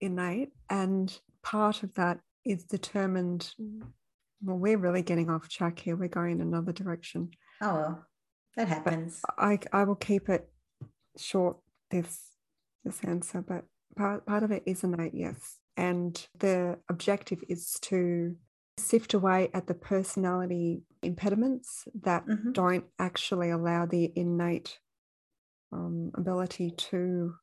innate, 0.00 0.52
and 0.70 1.16
part 1.42 1.82
of 1.82 1.94
that 1.94 2.20
is 2.44 2.64
determined. 2.64 3.52
Well, 4.42 4.58
we're 4.58 4.78
really 4.78 5.02
getting 5.02 5.30
off 5.30 5.48
track 5.48 5.78
here. 5.78 5.96
We're 5.96 6.08
going 6.08 6.32
in 6.32 6.40
another 6.40 6.72
direction. 6.72 7.30
Oh 7.60 7.74
well, 7.74 8.06
that 8.56 8.68
happens. 8.68 9.20
But 9.26 9.34
I 9.38 9.58
I 9.72 9.84
will 9.84 9.96
keep 9.96 10.28
it 10.28 10.48
short 11.16 11.58
this 11.90 12.32
this 12.84 13.00
answer, 13.04 13.42
but 13.42 13.64
part 13.96 14.26
part 14.26 14.42
of 14.42 14.50
it 14.50 14.62
is 14.66 14.82
a 14.82 14.86
innate, 14.86 15.14
yes. 15.14 15.58
And 15.76 16.26
the 16.38 16.78
objective 16.88 17.42
is 17.48 17.78
to 17.82 18.36
sift 18.78 19.14
away 19.14 19.50
at 19.52 19.66
the 19.66 19.74
personality 19.74 20.82
impediments 21.02 21.86
that 22.02 22.26
mm-hmm. 22.26 22.52
don't 22.52 22.84
actually 22.98 23.50
allow 23.50 23.86
the 23.86 24.12
innate 24.16 24.78
um, 25.72 26.10
ability 26.14 26.70
to 26.70 27.34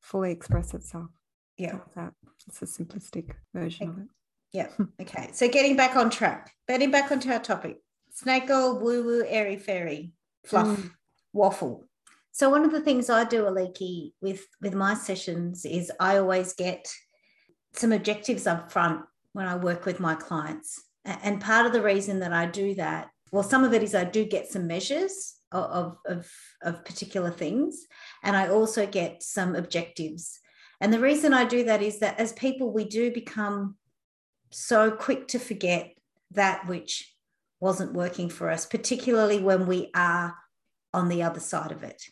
fully 0.00 0.30
express 0.30 0.74
itself. 0.74 1.10
Yeah, 1.56 1.78
that 1.96 2.12
it's 2.46 2.62
a 2.62 2.66
simplistic 2.66 3.34
version 3.54 3.88
of 3.88 3.98
it. 3.98 4.06
Yeah. 4.52 4.68
Okay. 5.00 5.30
So 5.32 5.48
getting 5.48 5.76
back 5.76 5.96
on 5.96 6.10
track, 6.10 6.54
getting 6.68 6.90
back 6.90 7.10
onto 7.10 7.30
our 7.30 7.40
topic 7.40 7.78
snake 8.18 8.50
oil, 8.50 8.80
woo 8.80 9.04
woo, 9.04 9.24
airy 9.26 9.56
fairy, 9.56 10.12
fluff, 10.44 10.66
mm. 10.66 10.90
waffle. 11.32 11.88
So 12.32 12.50
one 12.50 12.64
of 12.64 12.72
the 12.72 12.80
things 12.80 13.08
I 13.08 13.24
do, 13.24 13.44
Aliki, 13.44 14.12
with 14.20 14.44
with 14.60 14.74
my 14.74 14.94
sessions 14.94 15.64
is 15.64 15.92
I 16.00 16.16
always 16.16 16.52
get 16.54 16.88
some 17.74 17.92
objectives 17.92 18.46
up 18.46 18.72
front 18.72 19.02
when 19.34 19.46
I 19.46 19.54
work 19.56 19.86
with 19.86 20.00
my 20.00 20.14
clients. 20.14 20.82
And 21.04 21.40
part 21.40 21.64
of 21.64 21.72
the 21.72 21.82
reason 21.82 22.18
that 22.20 22.32
I 22.32 22.46
do 22.46 22.74
that, 22.74 23.08
well, 23.30 23.42
some 23.42 23.64
of 23.64 23.72
it 23.72 23.82
is 23.82 23.94
I 23.94 24.04
do 24.04 24.24
get 24.24 24.50
some 24.50 24.66
measures 24.66 25.34
of, 25.52 25.96
of, 26.06 26.30
of 26.62 26.84
particular 26.84 27.30
things, 27.30 27.86
and 28.22 28.36
I 28.36 28.48
also 28.48 28.84
get 28.86 29.22
some 29.22 29.54
objectives. 29.54 30.40
And 30.80 30.92
the 30.92 31.00
reason 31.00 31.32
I 31.32 31.44
do 31.44 31.64
that 31.64 31.82
is 31.82 32.00
that 32.00 32.18
as 32.18 32.32
people, 32.32 32.72
we 32.72 32.84
do 32.84 33.12
become 33.12 33.76
so 34.50 34.90
quick 34.90 35.28
to 35.28 35.38
forget 35.38 35.92
that 36.32 36.66
which 36.66 37.14
wasn't 37.60 37.92
working 37.92 38.28
for 38.28 38.50
us, 38.50 38.66
particularly 38.66 39.40
when 39.40 39.66
we 39.66 39.90
are 39.94 40.36
on 40.94 41.08
the 41.08 41.22
other 41.22 41.40
side 41.40 41.72
of 41.72 41.82
it. 41.82 42.02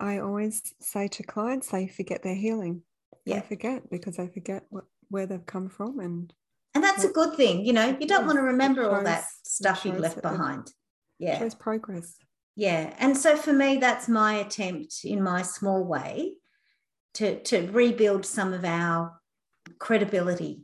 I 0.00 0.18
always 0.18 0.62
say 0.80 1.08
to 1.08 1.22
clients, 1.22 1.68
they 1.68 1.86
forget 1.86 2.22
their 2.22 2.34
healing. 2.34 2.82
Yeah. 3.24 3.40
They 3.40 3.46
forget 3.46 3.90
because 3.90 4.16
they 4.16 4.28
forget 4.28 4.64
what, 4.70 4.84
where 5.08 5.26
they've 5.26 5.46
come 5.46 5.68
from. 5.68 6.00
And 6.00 6.32
and 6.74 6.82
that's 6.82 7.04
a 7.04 7.12
good 7.12 7.36
thing. 7.36 7.64
You 7.64 7.72
know, 7.72 7.96
you 8.00 8.06
don't 8.06 8.26
want 8.26 8.36
to 8.36 8.42
remember 8.42 8.82
shows, 8.82 8.92
all 8.92 9.04
that 9.04 9.24
stuff 9.44 9.84
you've 9.84 10.00
left 10.00 10.20
behind. 10.20 10.70
Yeah. 11.18 11.38
shows 11.38 11.54
progress. 11.54 12.16
Yeah. 12.56 12.92
And 12.98 13.16
so 13.16 13.36
for 13.36 13.52
me, 13.52 13.76
that's 13.76 14.08
my 14.08 14.34
attempt 14.34 15.04
in 15.04 15.22
my 15.22 15.42
small 15.42 15.84
way 15.84 16.34
to, 17.14 17.40
to 17.44 17.68
rebuild 17.70 18.26
some 18.26 18.52
of 18.52 18.64
our 18.64 19.20
credibility, 19.78 20.62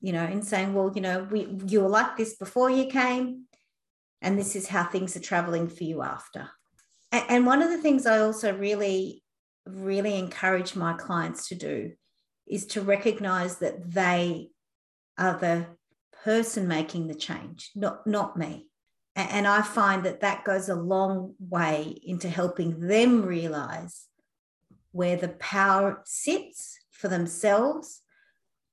you 0.00 0.12
know, 0.12 0.24
in 0.24 0.42
saying, 0.42 0.74
well, 0.74 0.92
you 0.94 1.00
know, 1.00 1.26
we 1.30 1.48
you 1.66 1.80
were 1.80 1.88
like 1.88 2.16
this 2.16 2.36
before 2.36 2.70
you 2.70 2.86
came 2.86 3.44
and 4.22 4.38
this 4.38 4.56
is 4.56 4.68
how 4.68 4.84
things 4.84 5.16
are 5.16 5.20
traveling 5.20 5.68
for 5.68 5.84
you 5.84 6.02
after. 6.02 6.50
And 7.12 7.46
one 7.46 7.62
of 7.62 7.70
the 7.70 7.78
things 7.78 8.06
I 8.06 8.18
also 8.18 8.54
really, 8.54 9.22
really 9.66 10.18
encourage 10.18 10.74
my 10.74 10.94
clients 10.94 11.48
to 11.48 11.54
do 11.54 11.92
is 12.46 12.66
to 12.66 12.80
recognize 12.80 13.58
that 13.58 13.92
they 13.92 14.48
are 15.18 15.38
the 15.38 15.66
person 16.24 16.68
making 16.68 17.06
the 17.06 17.14
change, 17.14 17.70
not, 17.74 18.06
not 18.06 18.36
me. 18.36 18.68
And 19.14 19.46
I 19.46 19.62
find 19.62 20.04
that 20.04 20.20
that 20.20 20.44
goes 20.44 20.68
a 20.68 20.74
long 20.74 21.34
way 21.38 21.96
into 22.02 22.28
helping 22.28 22.80
them 22.80 23.22
realize 23.22 24.06
where 24.92 25.16
the 25.16 25.28
power 25.28 26.02
sits 26.04 26.78
for 26.90 27.08
themselves, 27.08 28.02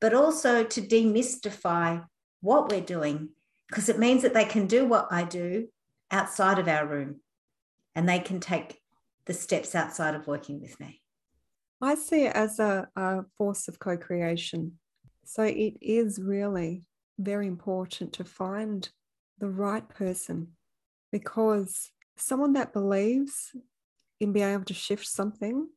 but 0.02 0.14
also 0.14 0.64
to 0.64 0.82
demystify 0.82 2.06
what 2.42 2.70
we're 2.70 2.82
doing 2.82 3.30
because 3.74 3.90
it 3.90 3.98
means 3.98 4.22
that 4.22 4.36
they 4.36 4.46
can 4.46 4.68
do 4.68 4.86
what 4.86 5.08
I 5.10 5.24
do 5.24 5.68
outside 6.12 6.60
of 6.60 6.68
our 6.68 6.86
room. 6.86 7.22
and 7.96 8.08
they 8.08 8.20
can 8.20 8.40
take 8.40 8.80
the 9.26 9.34
steps 9.34 9.76
outside 9.76 10.16
of 10.16 10.28
working 10.28 10.60
with 10.62 10.80
me? 10.80 11.02
I 11.82 11.96
see 11.96 12.26
it 12.26 12.36
as 12.36 12.60
a, 12.60 12.88
a 12.96 13.24
force 13.38 13.68
of 13.68 13.80
co 13.80 13.98
creation. 13.98 14.80
So 15.26 15.44
it 15.44 15.76
is 15.82 16.20
really 16.20 16.86
very 17.20 17.48
important 17.48 18.14
to 18.14 18.24
find 18.24 18.90
the 19.40 19.50
right 19.50 19.88
person 19.88 20.50
because 21.12 21.92
someone 22.16 22.54
that 22.54 22.74
believes 22.74 23.56
in 24.20 24.34
being 24.34 24.54
able 24.54 24.66
to 24.66 24.74
shift 24.74 25.08
something 25.08 25.68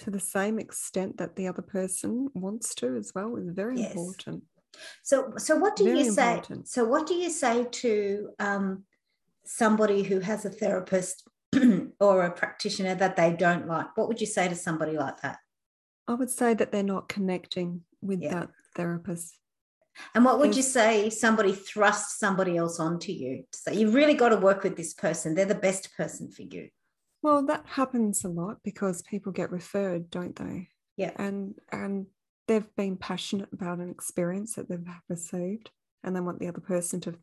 to 0.00 0.10
the 0.10 0.20
same 0.20 0.58
extent 0.58 1.18
that 1.18 1.36
the 1.36 1.48
other 1.48 1.62
person 1.62 2.28
wants 2.34 2.74
to 2.76 2.96
as 2.96 3.12
well 3.14 3.36
is 3.36 3.50
very 3.50 3.78
yes. 3.78 3.90
important. 3.90 4.44
So, 5.02 5.32
so 5.36 5.56
what 5.56 5.76
do 5.76 5.84
very 5.84 5.98
you 5.98 6.12
say? 6.12 6.34
Important. 6.34 6.68
So, 6.68 6.84
what 6.84 7.06
do 7.06 7.14
you 7.14 7.30
say 7.30 7.64
to 7.64 8.30
um, 8.38 8.84
somebody 9.44 10.02
who 10.02 10.20
has 10.20 10.44
a 10.44 10.50
therapist 10.50 11.26
or 12.00 12.24
a 12.24 12.30
practitioner 12.30 12.94
that 12.96 13.16
they 13.16 13.32
don't 13.32 13.66
like? 13.66 13.96
What 13.96 14.08
would 14.08 14.20
you 14.20 14.26
say 14.26 14.48
to 14.48 14.54
somebody 14.54 14.96
like 14.96 15.20
that? 15.22 15.38
I 16.06 16.14
would 16.14 16.30
say 16.30 16.54
that 16.54 16.72
they're 16.72 16.82
not 16.82 17.08
connecting 17.08 17.82
with 18.00 18.22
yeah. 18.22 18.34
that 18.34 18.50
therapist. 18.76 19.38
And 20.14 20.24
what 20.24 20.38
would 20.38 20.56
you 20.56 20.62
say 20.62 21.06
if 21.06 21.12
somebody 21.12 21.52
thrusts 21.52 22.18
somebody 22.18 22.56
else 22.56 22.78
onto 22.78 23.12
you? 23.12 23.44
So 23.52 23.70
you've 23.70 23.94
really 23.94 24.14
got 24.14 24.28
to 24.30 24.36
work 24.36 24.62
with 24.62 24.76
this 24.76 24.94
person. 24.94 25.34
They're 25.34 25.44
the 25.44 25.54
best 25.54 25.96
person 25.96 26.30
for 26.30 26.42
you. 26.42 26.68
Well, 27.22 27.44
that 27.46 27.64
happens 27.66 28.24
a 28.24 28.28
lot 28.28 28.58
because 28.62 29.02
people 29.02 29.32
get 29.32 29.50
referred, 29.50 30.08
don't 30.08 30.36
they? 30.36 30.68
Yeah. 30.96 31.12
And 31.16 31.54
and 31.72 32.06
they've 32.48 32.74
been 32.76 32.96
passionate 32.96 33.48
about 33.52 33.78
an 33.78 33.90
experience 33.90 34.54
that 34.54 34.68
they've 34.68 34.84
received 35.08 35.70
and 36.02 36.16
they 36.16 36.20
want 36.20 36.40
the 36.40 36.48
other 36.48 36.60
person 36.60 37.00
to 37.02 37.14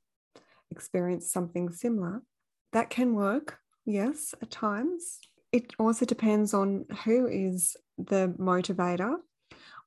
experience 0.71 1.31
something 1.31 1.71
similar. 1.71 2.21
That 2.71 2.89
can 2.89 3.13
work, 3.13 3.59
yes, 3.85 4.33
at 4.41 4.51
times. 4.51 5.19
It 5.51 5.73
also 5.79 6.05
depends 6.05 6.53
on 6.53 6.85
who 7.03 7.27
is 7.27 7.75
the 7.97 8.33
motivator 8.39 9.17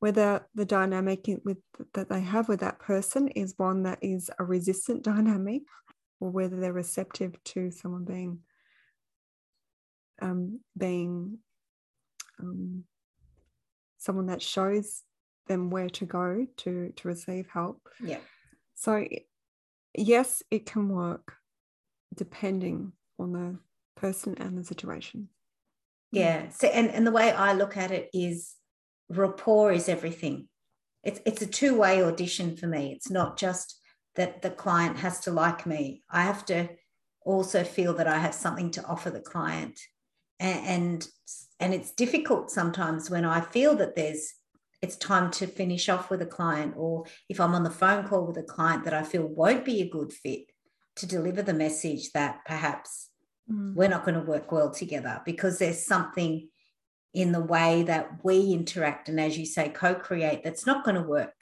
whether 0.00 0.46
the 0.54 0.64
dynamic 0.64 1.26
with 1.44 1.58
that 1.94 2.08
they 2.08 2.20
have 2.20 2.48
with 2.48 2.60
that 2.60 2.78
person 2.78 3.28
is 3.28 3.54
one 3.56 3.82
that 3.82 3.98
is 4.02 4.30
a 4.38 4.44
resistant 4.44 5.02
dynamic 5.12 5.62
or 6.20 6.30
whether 6.30 6.56
they're 6.56 6.72
receptive 6.72 7.42
to 7.44 7.70
someone 7.70 8.04
being 8.04 8.38
um, 10.20 10.60
being 10.76 11.38
um, 12.40 12.84
someone 13.98 14.26
that 14.26 14.42
shows 14.42 15.02
them 15.48 15.70
where 15.70 15.90
to 15.90 16.04
go 16.04 16.46
to 16.56 16.92
to 16.96 17.08
receive 17.08 17.48
help 17.52 17.88
yeah 18.00 18.18
so 18.74 19.04
yes 19.96 20.42
it 20.50 20.66
can 20.66 20.88
work 20.88 21.34
depending 22.14 22.92
on 23.18 23.32
the 23.32 23.58
person 24.00 24.34
and 24.38 24.56
the 24.56 24.64
situation 24.64 25.28
yeah 26.12 26.48
so 26.50 26.68
and, 26.68 26.88
and 26.90 27.06
the 27.06 27.12
way 27.12 27.32
i 27.32 27.52
look 27.52 27.76
at 27.76 27.90
it 27.90 28.08
is 28.14 28.54
rapport 29.08 29.72
is 29.72 29.88
everything. 29.88 30.48
It's, 31.02 31.20
it's 31.24 31.42
a 31.42 31.46
two 31.46 31.78
way 31.78 32.02
audition 32.02 32.56
for 32.56 32.66
me. 32.66 32.92
It's 32.92 33.10
not 33.10 33.38
just 33.38 33.80
that 34.16 34.42
the 34.42 34.50
client 34.50 34.98
has 34.98 35.20
to 35.20 35.30
like 35.30 35.66
me. 35.66 36.02
I 36.10 36.22
have 36.22 36.44
to 36.46 36.68
also 37.24 37.64
feel 37.64 37.94
that 37.94 38.08
I 38.08 38.18
have 38.18 38.34
something 38.34 38.70
to 38.72 38.84
offer 38.84 39.10
the 39.10 39.20
client. 39.20 39.78
And, 40.40 40.66
and, 40.66 41.08
and 41.60 41.74
it's 41.74 41.92
difficult 41.92 42.50
sometimes 42.50 43.10
when 43.10 43.24
I 43.24 43.40
feel 43.40 43.76
that 43.76 43.96
there's 43.96 44.32
it's 44.80 44.96
time 44.96 45.30
to 45.32 45.46
finish 45.46 45.88
off 45.88 46.10
with 46.10 46.22
a 46.22 46.26
client, 46.26 46.74
or 46.76 47.04
if 47.28 47.40
I'm 47.40 47.54
on 47.54 47.64
the 47.64 47.70
phone 47.70 48.06
call 48.06 48.26
with 48.26 48.36
a 48.36 48.42
client 48.42 48.84
that 48.84 48.94
I 48.94 49.02
feel 49.02 49.26
won't 49.26 49.64
be 49.64 49.80
a 49.80 49.88
good 49.88 50.12
fit 50.12 50.52
to 50.96 51.06
deliver 51.06 51.42
the 51.42 51.54
message 51.54 52.12
that 52.12 52.40
perhaps 52.46 53.10
mm. 53.50 53.74
we're 53.74 53.88
not 53.88 54.04
going 54.04 54.14
to 54.14 54.28
work 54.28 54.52
well 54.52 54.70
together 54.70 55.20
because 55.24 55.58
there's 55.58 55.84
something 55.84 56.48
in 57.14 57.32
the 57.32 57.40
way 57.40 57.82
that 57.84 58.24
we 58.24 58.52
interact 58.52 59.08
and, 59.08 59.18
as 59.18 59.36
you 59.38 59.46
say, 59.46 59.68
co 59.68 59.94
create 59.94 60.44
that's 60.44 60.66
not 60.66 60.84
going 60.84 60.96
to 60.96 61.02
work 61.02 61.34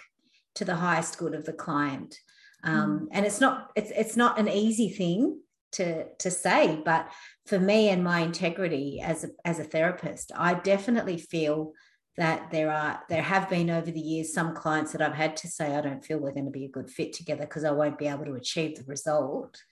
to 0.54 0.64
the 0.64 0.76
highest 0.76 1.18
good 1.18 1.34
of 1.34 1.44
the 1.44 1.52
client. 1.52 2.18
Um, 2.64 3.00
mm. 3.00 3.08
And 3.12 3.26
it's 3.26 3.40
not 3.40 3.70
it's 3.76 3.90
it's 3.90 4.16
not 4.16 4.38
an 4.38 4.48
easy 4.48 4.88
thing 4.88 5.40
to 5.72 6.06
to 6.18 6.30
say, 6.30 6.80
but 6.84 7.10
for 7.46 7.58
me 7.58 7.90
and 7.90 8.02
my 8.02 8.20
integrity 8.20 9.00
as 9.02 9.24
a, 9.24 9.28
as 9.44 9.58
a 9.58 9.64
therapist, 9.64 10.32
I 10.34 10.54
definitely 10.54 11.18
feel 11.18 11.72
that 12.16 12.50
there 12.50 12.70
are 12.70 13.02
there 13.08 13.22
have 13.22 13.48
been 13.48 13.70
over 13.70 13.90
the 13.90 14.00
years 14.00 14.32
some 14.32 14.54
clients 14.54 14.92
that 14.92 15.02
I've 15.02 15.14
had 15.14 15.36
to 15.38 15.48
say 15.48 15.74
I 15.74 15.80
don't 15.80 16.04
feel 16.04 16.18
we're 16.18 16.32
going 16.32 16.46
to 16.46 16.50
be 16.50 16.64
a 16.64 16.70
good 16.70 16.90
fit 16.90 17.12
together 17.12 17.44
because 17.44 17.64
I 17.64 17.72
won't 17.72 17.98
be 17.98 18.06
able 18.06 18.24
to 18.24 18.34
achieve 18.34 18.76
the 18.76 18.84
result 18.84 19.62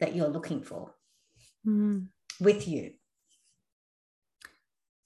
that 0.00 0.14
you're 0.14 0.28
looking 0.28 0.62
for 0.62 0.94
mm. 1.66 2.06
with 2.40 2.66
you 2.66 2.92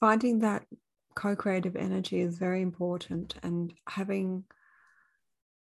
finding 0.01 0.41
that 0.41 0.65
co-creative 1.15 1.77
energy 1.77 2.21
is 2.21 2.39
very 2.39 2.63
important 2.63 3.35
and 3.43 3.75
having 3.89 4.45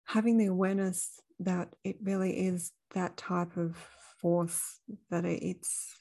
having 0.04 0.38
the 0.38 0.46
awareness 0.46 1.20
that 1.40 1.68
it 1.84 1.96
really 2.02 2.46
is 2.46 2.72
that 2.94 3.16
type 3.16 3.56
of 3.56 3.76
force 4.20 4.80
that 5.10 5.24
it's 5.24 5.94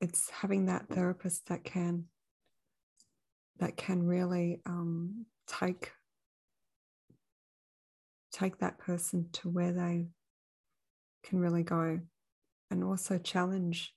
it's 0.00 0.30
having 0.30 0.66
that 0.66 0.88
therapist 0.88 1.48
that 1.48 1.64
can 1.64 2.04
that 3.58 3.76
can 3.76 4.04
really 4.04 4.60
um, 4.66 5.26
take 5.46 5.92
take 8.32 8.58
that 8.58 8.78
person 8.78 9.28
to 9.32 9.48
where 9.48 9.72
they 9.72 10.06
can 11.24 11.40
really 11.40 11.62
go 11.62 11.98
and 12.70 12.84
also 12.84 13.18
challenge 13.18 13.94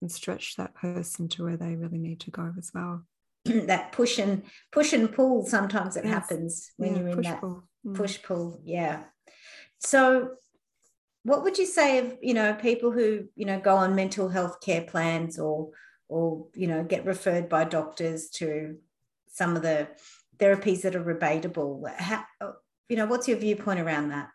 and 0.00 0.10
stretch 0.10 0.56
that 0.56 0.74
person 0.74 1.28
to 1.28 1.44
where 1.44 1.56
they 1.56 1.74
really 1.74 1.98
need 1.98 2.20
to 2.20 2.30
go 2.30 2.52
as 2.56 2.70
well. 2.74 3.04
that 3.44 3.92
push 3.92 4.18
and 4.18 4.42
push 4.70 4.92
and 4.92 5.12
pull 5.12 5.44
sometimes 5.44 5.96
it 5.96 6.04
yes. 6.04 6.14
happens 6.14 6.70
when 6.76 6.94
yeah, 6.94 7.00
you're 7.00 7.08
in 7.08 7.22
that 7.22 7.40
pull. 7.40 7.64
Mm. 7.84 7.94
push 7.96 8.22
pull 8.22 8.60
yeah 8.64 9.02
so 9.80 10.30
what 11.24 11.42
would 11.42 11.58
you 11.58 11.66
say 11.66 11.98
of 11.98 12.16
you 12.22 12.34
know 12.34 12.54
people 12.54 12.92
who 12.92 13.24
you 13.34 13.44
know 13.44 13.58
go 13.58 13.74
on 13.74 13.96
mental 13.96 14.28
health 14.28 14.60
care 14.60 14.82
plans 14.82 15.40
or 15.40 15.70
or 16.12 16.46
you 16.54 16.66
know 16.66 16.84
get 16.84 17.06
referred 17.06 17.48
by 17.48 17.64
doctors 17.64 18.28
to 18.28 18.76
some 19.28 19.56
of 19.56 19.62
the 19.62 19.88
therapies 20.38 20.82
that 20.82 20.94
are 20.94 21.02
rebatable 21.02 21.88
How, 21.96 22.24
you 22.88 22.96
know 22.96 23.06
what's 23.06 23.28
your 23.28 23.38
viewpoint 23.38 23.80
around 23.80 24.10
that 24.10 24.28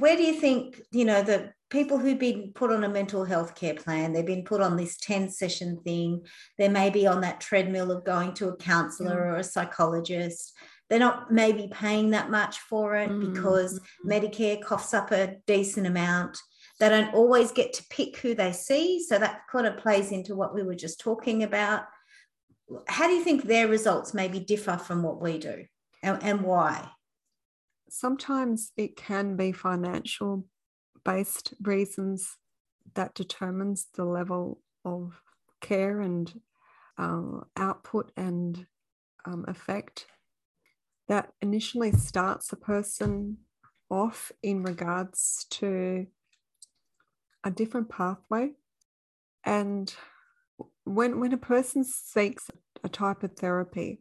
where 0.00 0.16
do 0.16 0.22
you 0.22 0.34
think 0.34 0.80
you 0.92 1.04
know 1.04 1.22
the 1.22 1.52
people 1.70 1.98
who've 1.98 2.18
been 2.18 2.52
put 2.54 2.70
on 2.70 2.84
a 2.84 2.88
mental 2.88 3.24
health 3.24 3.56
care 3.56 3.74
plan 3.74 4.12
they've 4.12 4.24
been 4.24 4.44
put 4.44 4.60
on 4.60 4.76
this 4.76 4.96
10 4.98 5.30
session 5.30 5.78
thing 5.84 6.24
they 6.56 6.68
may 6.68 6.88
be 6.90 7.06
on 7.06 7.20
that 7.22 7.40
treadmill 7.40 7.90
of 7.90 8.04
going 8.04 8.32
to 8.34 8.48
a 8.48 8.56
counselor 8.56 9.16
mm. 9.16 9.26
or 9.26 9.36
a 9.36 9.44
psychologist 9.44 10.52
they're 10.88 10.98
not 10.98 11.32
maybe 11.32 11.68
paying 11.72 12.10
that 12.10 12.30
much 12.30 12.60
for 12.60 12.94
it 12.94 13.10
mm. 13.10 13.32
because 13.32 13.80
mm. 13.80 14.12
medicare 14.12 14.62
coughs 14.62 14.94
up 14.94 15.10
a 15.10 15.36
decent 15.46 15.86
amount 15.86 16.38
they 16.80 16.88
don't 16.88 17.14
always 17.14 17.52
get 17.52 17.72
to 17.74 17.84
pick 17.88 18.18
who 18.18 18.34
they 18.34 18.52
see. 18.52 19.02
So 19.02 19.18
that 19.18 19.42
kind 19.50 19.66
of 19.66 19.76
plays 19.76 20.10
into 20.10 20.34
what 20.34 20.54
we 20.54 20.62
were 20.62 20.74
just 20.74 21.00
talking 21.00 21.42
about. 21.42 21.84
How 22.88 23.06
do 23.06 23.14
you 23.14 23.22
think 23.22 23.44
their 23.44 23.68
results 23.68 24.14
maybe 24.14 24.40
differ 24.40 24.76
from 24.76 25.02
what 25.02 25.20
we 25.20 25.38
do? 25.38 25.64
And, 26.02 26.22
and 26.22 26.42
why? 26.42 26.90
Sometimes 27.88 28.72
it 28.76 28.96
can 28.96 29.36
be 29.36 29.52
financial 29.52 30.46
based 31.04 31.54
reasons 31.62 32.36
that 32.94 33.14
determines 33.14 33.86
the 33.94 34.04
level 34.04 34.60
of 34.84 35.20
care 35.60 36.00
and 36.00 36.40
uh, 36.98 37.40
output 37.56 38.10
and 38.16 38.66
um, 39.24 39.44
effect. 39.46 40.06
That 41.08 41.32
initially 41.40 41.92
starts 41.92 42.52
a 42.52 42.56
person 42.56 43.38
off 43.90 44.32
in 44.42 44.62
regards 44.62 45.46
to 45.50 46.06
a 47.44 47.50
different 47.50 47.88
pathway 47.88 48.50
and 49.44 49.94
when 50.84 51.20
when 51.20 51.32
a 51.32 51.38
person 51.38 51.84
seeks 51.84 52.50
a 52.82 52.88
type 52.88 53.22
of 53.22 53.32
therapy 53.36 54.00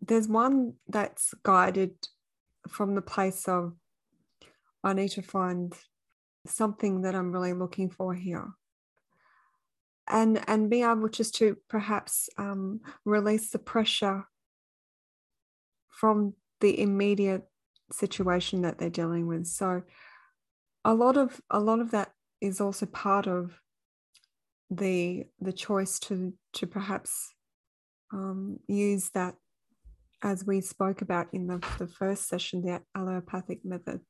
there's 0.00 0.28
one 0.28 0.74
that's 0.88 1.34
guided 1.42 1.92
from 2.68 2.94
the 2.94 3.02
place 3.02 3.46
of 3.48 3.74
I 4.82 4.92
need 4.92 5.10
to 5.12 5.22
find 5.22 5.72
something 6.46 7.02
that 7.02 7.14
I'm 7.14 7.32
really 7.32 7.54
looking 7.54 7.88
for 7.88 8.14
here. 8.14 8.48
And, 10.06 10.44
and 10.46 10.68
be 10.68 10.82
able 10.82 11.08
just 11.08 11.34
to 11.36 11.56
perhaps 11.70 12.28
um, 12.36 12.80
release 13.06 13.50
the 13.50 13.58
pressure 13.58 14.24
from 15.88 16.34
the 16.60 16.78
immediate 16.78 17.44
situation 17.90 18.60
that 18.62 18.76
they're 18.76 18.90
dealing 18.90 19.26
with. 19.26 19.46
So 19.46 19.82
a 20.84 20.94
lot 20.94 21.16
of 21.16 21.40
a 21.50 21.60
lot 21.60 21.80
of 21.80 21.90
that 21.92 22.12
is 22.40 22.60
also 22.60 22.86
part 22.86 23.26
of 23.26 23.60
the 24.70 25.24
the 25.40 25.52
choice 25.52 25.98
to 25.98 26.32
to 26.52 26.66
perhaps 26.66 27.34
um, 28.12 28.58
use 28.68 29.10
that 29.10 29.34
as 30.22 30.46
we 30.46 30.60
spoke 30.60 31.02
about 31.02 31.26
in 31.32 31.46
the, 31.46 31.62
the 31.78 31.86
first 31.86 32.28
session, 32.28 32.62
the 32.62 32.80
allopathic 32.96 33.64
method. 33.64 34.00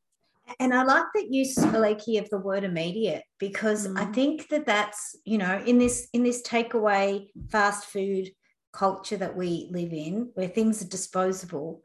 And 0.61 0.73
I 0.75 0.85
like 0.85 1.07
that 1.15 1.31
use, 1.31 1.57
Aliki, 1.57 2.21
of 2.21 2.29
the 2.31 2.39
word 2.39 2.65
immediate 2.65 3.25
because 3.41 3.89
mm. 3.89 3.99
I 3.99 4.05
think 4.05 4.49
that 4.49 4.67
that's 4.67 5.17
you 5.25 5.39
know 5.39 5.63
in 5.67 5.79
this 5.79 6.09
in 6.13 6.23
this 6.23 6.43
takeaway 6.43 7.27
fast 7.51 7.87
food 7.87 8.31
culture 8.73 9.17
that 9.17 9.37
we 9.37 9.69
live 9.71 9.93
in, 9.93 10.31
where 10.35 10.49
things 10.49 10.83
are 10.83 10.89
disposable. 10.89 11.83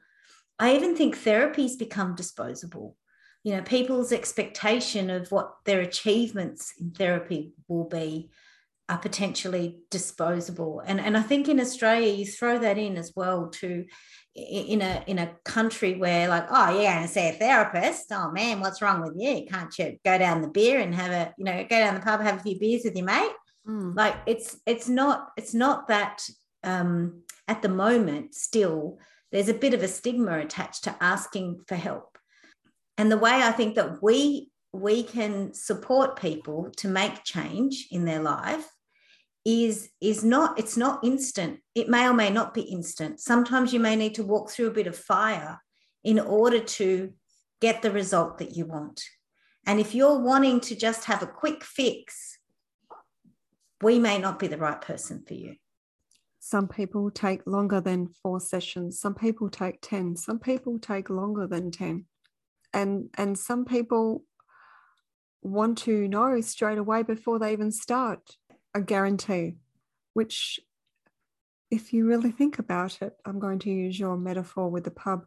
I 0.57 0.75
even 0.75 0.95
think 0.95 1.15
therapies 1.15 1.79
become 1.79 2.15
disposable. 2.15 2.97
You 3.43 3.55
know, 3.55 3.61
people's 3.61 4.11
expectation 4.11 5.09
of 5.09 5.31
what 5.31 5.53
their 5.65 5.81
achievements 5.81 6.73
in 6.79 6.91
therapy 6.91 7.53
will 7.67 7.85
be 7.85 8.29
are 8.89 8.97
potentially 8.97 9.77
disposable. 9.91 10.81
And, 10.85 10.99
and 10.99 11.15
I 11.15 11.21
think 11.21 11.47
in 11.47 11.59
Australia, 11.59 12.11
you 12.11 12.25
throw 12.25 12.57
that 12.57 12.77
in 12.77 12.97
as 12.97 13.13
well 13.15 13.49
to 13.59 13.85
in 14.35 14.81
a 14.81 15.03
in 15.05 15.19
a 15.19 15.31
country 15.43 15.95
where 15.95 16.27
like, 16.27 16.47
oh, 16.49 16.73
you're 16.73 16.91
going 16.91 17.03
to 17.03 17.07
see 17.07 17.27
a 17.27 17.33
therapist. 17.33 18.11
Oh 18.11 18.31
man, 18.31 18.59
what's 18.59 18.81
wrong 18.81 19.01
with 19.01 19.13
you? 19.17 19.45
Can't 19.49 19.77
you 19.77 19.97
go 20.03 20.17
down 20.17 20.41
the 20.41 20.47
beer 20.47 20.79
and 20.79 20.93
have 20.95 21.11
a, 21.11 21.33
you 21.37 21.45
know, 21.45 21.63
go 21.63 21.79
down 21.79 21.95
the 21.95 22.01
pub, 22.01 22.21
have 22.21 22.39
a 22.39 22.43
few 22.43 22.59
beers 22.59 22.81
with 22.83 22.95
your 22.95 23.05
mate? 23.05 23.31
Mm. 23.67 23.95
Like 23.95 24.15
it's 24.25 24.57
it's 24.65 24.87
not 24.87 25.29
it's 25.37 25.53
not 25.53 25.87
that 25.87 26.27
um 26.63 27.23
at 27.47 27.61
the 27.61 27.69
moment 27.69 28.33
still 28.35 28.99
there's 29.31 29.49
a 29.49 29.53
bit 29.53 29.73
of 29.73 29.83
a 29.83 29.87
stigma 29.87 30.39
attached 30.39 30.85
to 30.85 30.95
asking 31.01 31.61
for 31.67 31.75
help. 31.75 32.17
And 32.99 33.09
the 33.09 33.17
way 33.17 33.31
I 33.31 33.53
think 33.53 33.75
that 33.75 34.03
we 34.03 34.51
we 34.73 35.03
can 35.03 35.53
support 35.53 36.19
people 36.19 36.69
to 36.77 36.89
make 36.89 37.23
change 37.23 37.87
in 37.91 38.03
their 38.03 38.21
life 38.21 38.67
is 39.45 39.89
is 40.01 40.25
not 40.25 40.59
it's 40.59 40.75
not 40.75 41.01
instant. 41.01 41.61
It 41.73 41.87
may 41.87 42.09
or 42.09 42.13
may 42.13 42.29
not 42.29 42.53
be 42.53 42.63
instant. 42.63 43.21
Sometimes 43.21 43.71
you 43.71 43.79
may 43.79 43.95
need 43.95 44.15
to 44.15 44.23
walk 44.23 44.51
through 44.51 44.67
a 44.67 44.79
bit 44.79 44.85
of 44.85 44.97
fire 44.97 45.61
in 46.03 46.19
order 46.19 46.59
to 46.59 47.13
get 47.61 47.81
the 47.81 47.89
result 47.89 48.37
that 48.39 48.57
you 48.57 48.65
want. 48.65 49.01
And 49.65 49.79
if 49.79 49.95
you're 49.95 50.19
wanting 50.19 50.59
to 50.61 50.75
just 50.75 51.05
have 51.05 51.23
a 51.23 51.27
quick 51.27 51.63
fix 51.63 52.37
we 53.81 53.97
may 53.97 54.17
not 54.17 54.39
be 54.39 54.47
the 54.47 54.57
right 54.57 54.81
person 54.81 55.23
for 55.25 55.35
you. 55.35 55.55
Some 56.41 56.67
people 56.67 57.09
take 57.11 57.47
longer 57.47 57.79
than 57.79 58.09
four 58.21 58.41
sessions. 58.41 58.99
Some 58.99 59.15
people 59.15 59.49
take 59.49 59.79
10 59.81 60.17
some 60.17 60.37
people 60.37 60.79
take 60.79 61.09
longer 61.09 61.47
than 61.47 61.71
10 61.71 62.05
and 62.73 63.09
and 63.17 63.37
some 63.37 63.65
people 63.65 64.23
want 65.41 65.77
to 65.79 66.07
know 66.07 66.41
straight 66.41 66.77
away 66.77 67.03
before 67.03 67.39
they 67.39 67.53
even 67.53 67.71
start 67.71 68.37
a 68.75 68.81
guarantee, 68.81 69.55
which, 70.13 70.59
if 71.71 71.93
you 71.93 72.05
really 72.05 72.31
think 72.31 72.59
about 72.59 73.01
it, 73.01 73.13
I'm 73.25 73.39
going 73.39 73.59
to 73.59 73.69
use 73.69 73.99
your 73.99 74.17
metaphor 74.17 74.69
with 74.69 74.83
the 74.83 74.91
pub. 74.91 75.25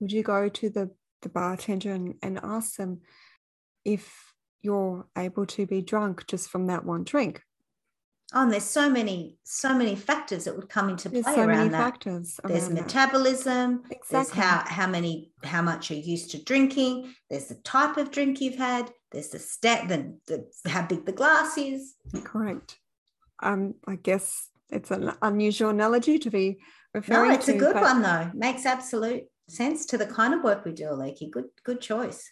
Would 0.00 0.12
you 0.12 0.22
go 0.22 0.48
to 0.48 0.70
the, 0.70 0.90
the 1.22 1.28
bartender 1.28 1.92
and, 1.92 2.14
and 2.22 2.38
ask 2.42 2.76
them 2.76 3.00
if 3.84 4.32
you're 4.62 5.06
able 5.16 5.46
to 5.46 5.66
be 5.66 5.82
drunk 5.82 6.26
just 6.26 6.48
from 6.48 6.66
that 6.66 6.84
one 6.84 7.04
drink? 7.04 7.42
Oh, 8.34 8.42
and 8.42 8.52
there's 8.52 8.64
so 8.64 8.90
many, 8.90 9.38
so 9.44 9.74
many 9.74 9.96
factors 9.96 10.44
that 10.44 10.54
would 10.54 10.68
come 10.68 10.90
into 10.90 11.08
play 11.08 11.22
there's 11.22 11.34
so 11.34 11.42
around 11.42 11.56
many 11.56 11.68
that. 11.70 11.78
Factors 11.78 12.38
there's 12.44 12.68
metabolism. 12.68 13.84
Exactly. 13.90 14.06
There's 14.10 14.30
how 14.30 14.64
how 14.66 14.86
many 14.86 15.32
how 15.44 15.62
much 15.62 15.90
you're 15.90 15.98
used 15.98 16.30
to 16.32 16.44
drinking. 16.44 17.14
There's 17.30 17.46
the 17.46 17.54
type 17.54 17.96
of 17.96 18.10
drink 18.10 18.42
you've 18.42 18.58
had. 18.58 18.90
There's 19.12 19.28
the 19.28 19.38
stat, 19.38 19.88
the, 19.88 20.18
the 20.26 20.70
how 20.70 20.86
big 20.86 21.06
the 21.06 21.12
glass 21.12 21.56
is. 21.56 21.94
Correct. 22.24 22.78
Um, 23.42 23.76
I 23.86 23.96
guess 23.96 24.48
it's 24.68 24.90
an 24.90 25.12
unusual 25.22 25.70
analogy 25.70 26.18
to 26.18 26.30
be 26.30 26.58
referring. 26.92 27.30
No, 27.30 27.34
it's 27.34 27.46
to, 27.46 27.54
a 27.54 27.58
good 27.58 27.76
one 27.76 28.02
though. 28.02 28.30
Makes 28.34 28.66
absolute 28.66 29.24
sense 29.48 29.86
to 29.86 29.96
the 29.96 30.06
kind 30.06 30.34
of 30.34 30.44
work 30.44 30.66
we 30.66 30.72
do, 30.72 30.84
Aliki. 30.84 31.30
Good, 31.30 31.46
good 31.64 31.80
choice. 31.80 32.30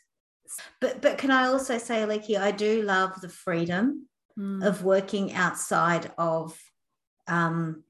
But 0.78 1.00
but 1.00 1.16
can 1.16 1.30
I 1.30 1.46
also 1.46 1.78
say, 1.78 2.02
Aliki, 2.02 2.38
I 2.38 2.50
do 2.50 2.82
love 2.82 3.18
the 3.22 3.30
freedom 3.30 4.08
mm. 4.38 4.66
of 4.66 4.84
working 4.84 5.32
outside 5.34 6.12
of 6.18 6.58
um, 7.28 7.82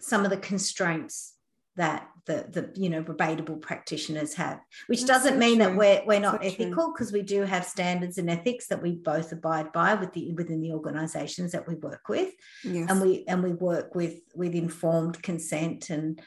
some 0.00 0.24
of 0.24 0.30
the 0.30 0.36
constraints 0.36 1.34
that 1.76 2.08
the 2.26 2.46
the 2.50 2.80
you 2.80 2.88
know 2.88 3.02
rebatable 3.02 3.60
practitioners 3.60 4.34
have 4.34 4.60
which 4.86 5.00
That's 5.00 5.24
doesn't 5.24 5.34
so 5.34 5.38
mean 5.38 5.56
true. 5.56 5.66
that 5.66 5.76
we're 5.76 6.02
we're 6.06 6.20
not 6.20 6.42
so 6.42 6.48
ethical 6.48 6.92
because 6.92 7.12
we 7.12 7.22
do 7.22 7.42
have 7.42 7.64
standards 7.64 8.18
and 8.18 8.30
ethics 8.30 8.68
that 8.68 8.82
we 8.82 8.92
both 8.92 9.32
abide 9.32 9.72
by 9.72 9.94
with 9.94 10.12
the 10.12 10.32
within 10.32 10.60
the 10.60 10.72
organizations 10.72 11.52
that 11.52 11.66
we 11.66 11.74
work 11.76 12.08
with 12.08 12.32
yes. 12.62 12.90
and 12.90 13.00
we 13.00 13.24
and 13.26 13.42
we 13.42 13.52
work 13.52 13.94
with 13.94 14.20
with 14.34 14.54
informed 14.54 15.20
consent 15.22 15.90
and 15.90 16.20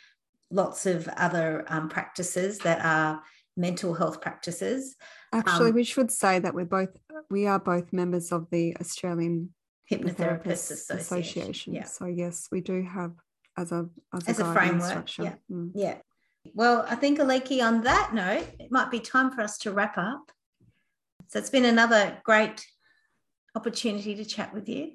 lots 0.51 0.86
of 0.86 1.08
other 1.10 1.63
um, 1.67 1.89
practices 1.89 2.60
that 2.60 2.84
are 2.84 3.21
mental 3.57 3.93
health 3.93 4.21
practices 4.21 4.95
actually 5.33 5.69
um, 5.69 5.75
we 5.75 5.83
should 5.83 6.11
say 6.11 6.39
that 6.39 6.53
we're 6.53 6.65
both 6.65 6.89
we 7.29 7.47
are 7.47 7.59
both 7.59 7.93
members 7.93 8.31
of 8.31 8.47
the 8.51 8.75
australian 8.79 9.49
hypnotherapists 9.89 10.71
association, 10.71 10.99
association. 10.99 11.73
Yeah. 11.73 11.83
so 11.85 12.05
yes 12.05 12.47
we 12.51 12.61
do 12.61 12.81
have 12.83 13.11
as 13.57 13.71
a 13.71 13.87
as, 14.13 14.27
as 14.27 14.39
a, 14.39 14.45
a 14.45 14.53
framework. 14.53 15.17
Yeah. 15.17 15.35
Mm. 15.51 15.71
Yeah. 15.73 15.97
Well, 16.53 16.85
I 16.87 16.95
think 16.95 17.19
Aliki, 17.19 17.65
on 17.65 17.81
that 17.83 18.13
note, 18.13 18.47
it 18.59 18.71
might 18.71 18.91
be 18.91 18.99
time 18.99 19.31
for 19.31 19.41
us 19.41 19.57
to 19.59 19.71
wrap 19.71 19.97
up. 19.97 20.31
So 21.27 21.39
it's 21.39 21.49
been 21.49 21.65
another 21.65 22.19
great 22.23 22.65
opportunity 23.55 24.15
to 24.15 24.25
chat 24.25 24.53
with 24.53 24.69
you. 24.69 24.91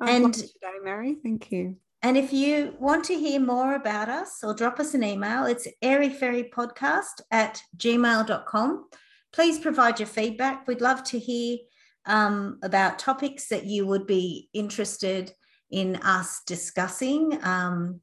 I 0.00 0.12
and 0.12 0.32
today, 0.32 0.78
Mary. 0.82 1.16
Thank 1.22 1.52
you. 1.52 1.76
And 2.02 2.16
if 2.16 2.32
you 2.32 2.76
want 2.78 3.04
to 3.06 3.18
hear 3.18 3.40
more 3.40 3.74
about 3.74 4.08
us 4.08 4.44
or 4.44 4.54
drop 4.54 4.78
us 4.78 4.94
an 4.94 5.02
email, 5.02 5.46
it's 5.46 5.66
airyfairypodcast 5.82 7.22
at 7.30 7.60
gmail.com. 7.76 8.88
Please 9.32 9.58
provide 9.58 9.98
your 9.98 10.06
feedback. 10.06 10.66
We'd 10.66 10.80
love 10.80 11.02
to 11.04 11.18
hear 11.18 11.58
um, 12.06 12.58
about 12.62 12.98
topics 12.98 13.48
that 13.48 13.66
you 13.66 13.86
would 13.86 14.06
be 14.06 14.48
interested 14.54 15.32
in 15.70 15.96
us 15.96 16.42
discussing 16.46 17.38
um, 17.42 18.00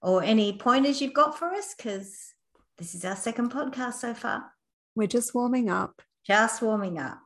or 0.00 0.22
any 0.22 0.56
pointers 0.56 1.00
you've 1.00 1.12
got 1.12 1.38
for 1.38 1.48
us 1.48 1.74
because 1.76 2.16
this 2.78 2.94
is 2.94 3.04
our 3.04 3.16
second 3.16 3.52
podcast 3.52 3.94
so 3.94 4.14
far. 4.14 4.44
We're 4.94 5.08
just 5.08 5.34
warming 5.34 5.68
up. 5.68 6.00
Just 6.26 6.62
warming 6.62 6.98
up. 6.98 7.18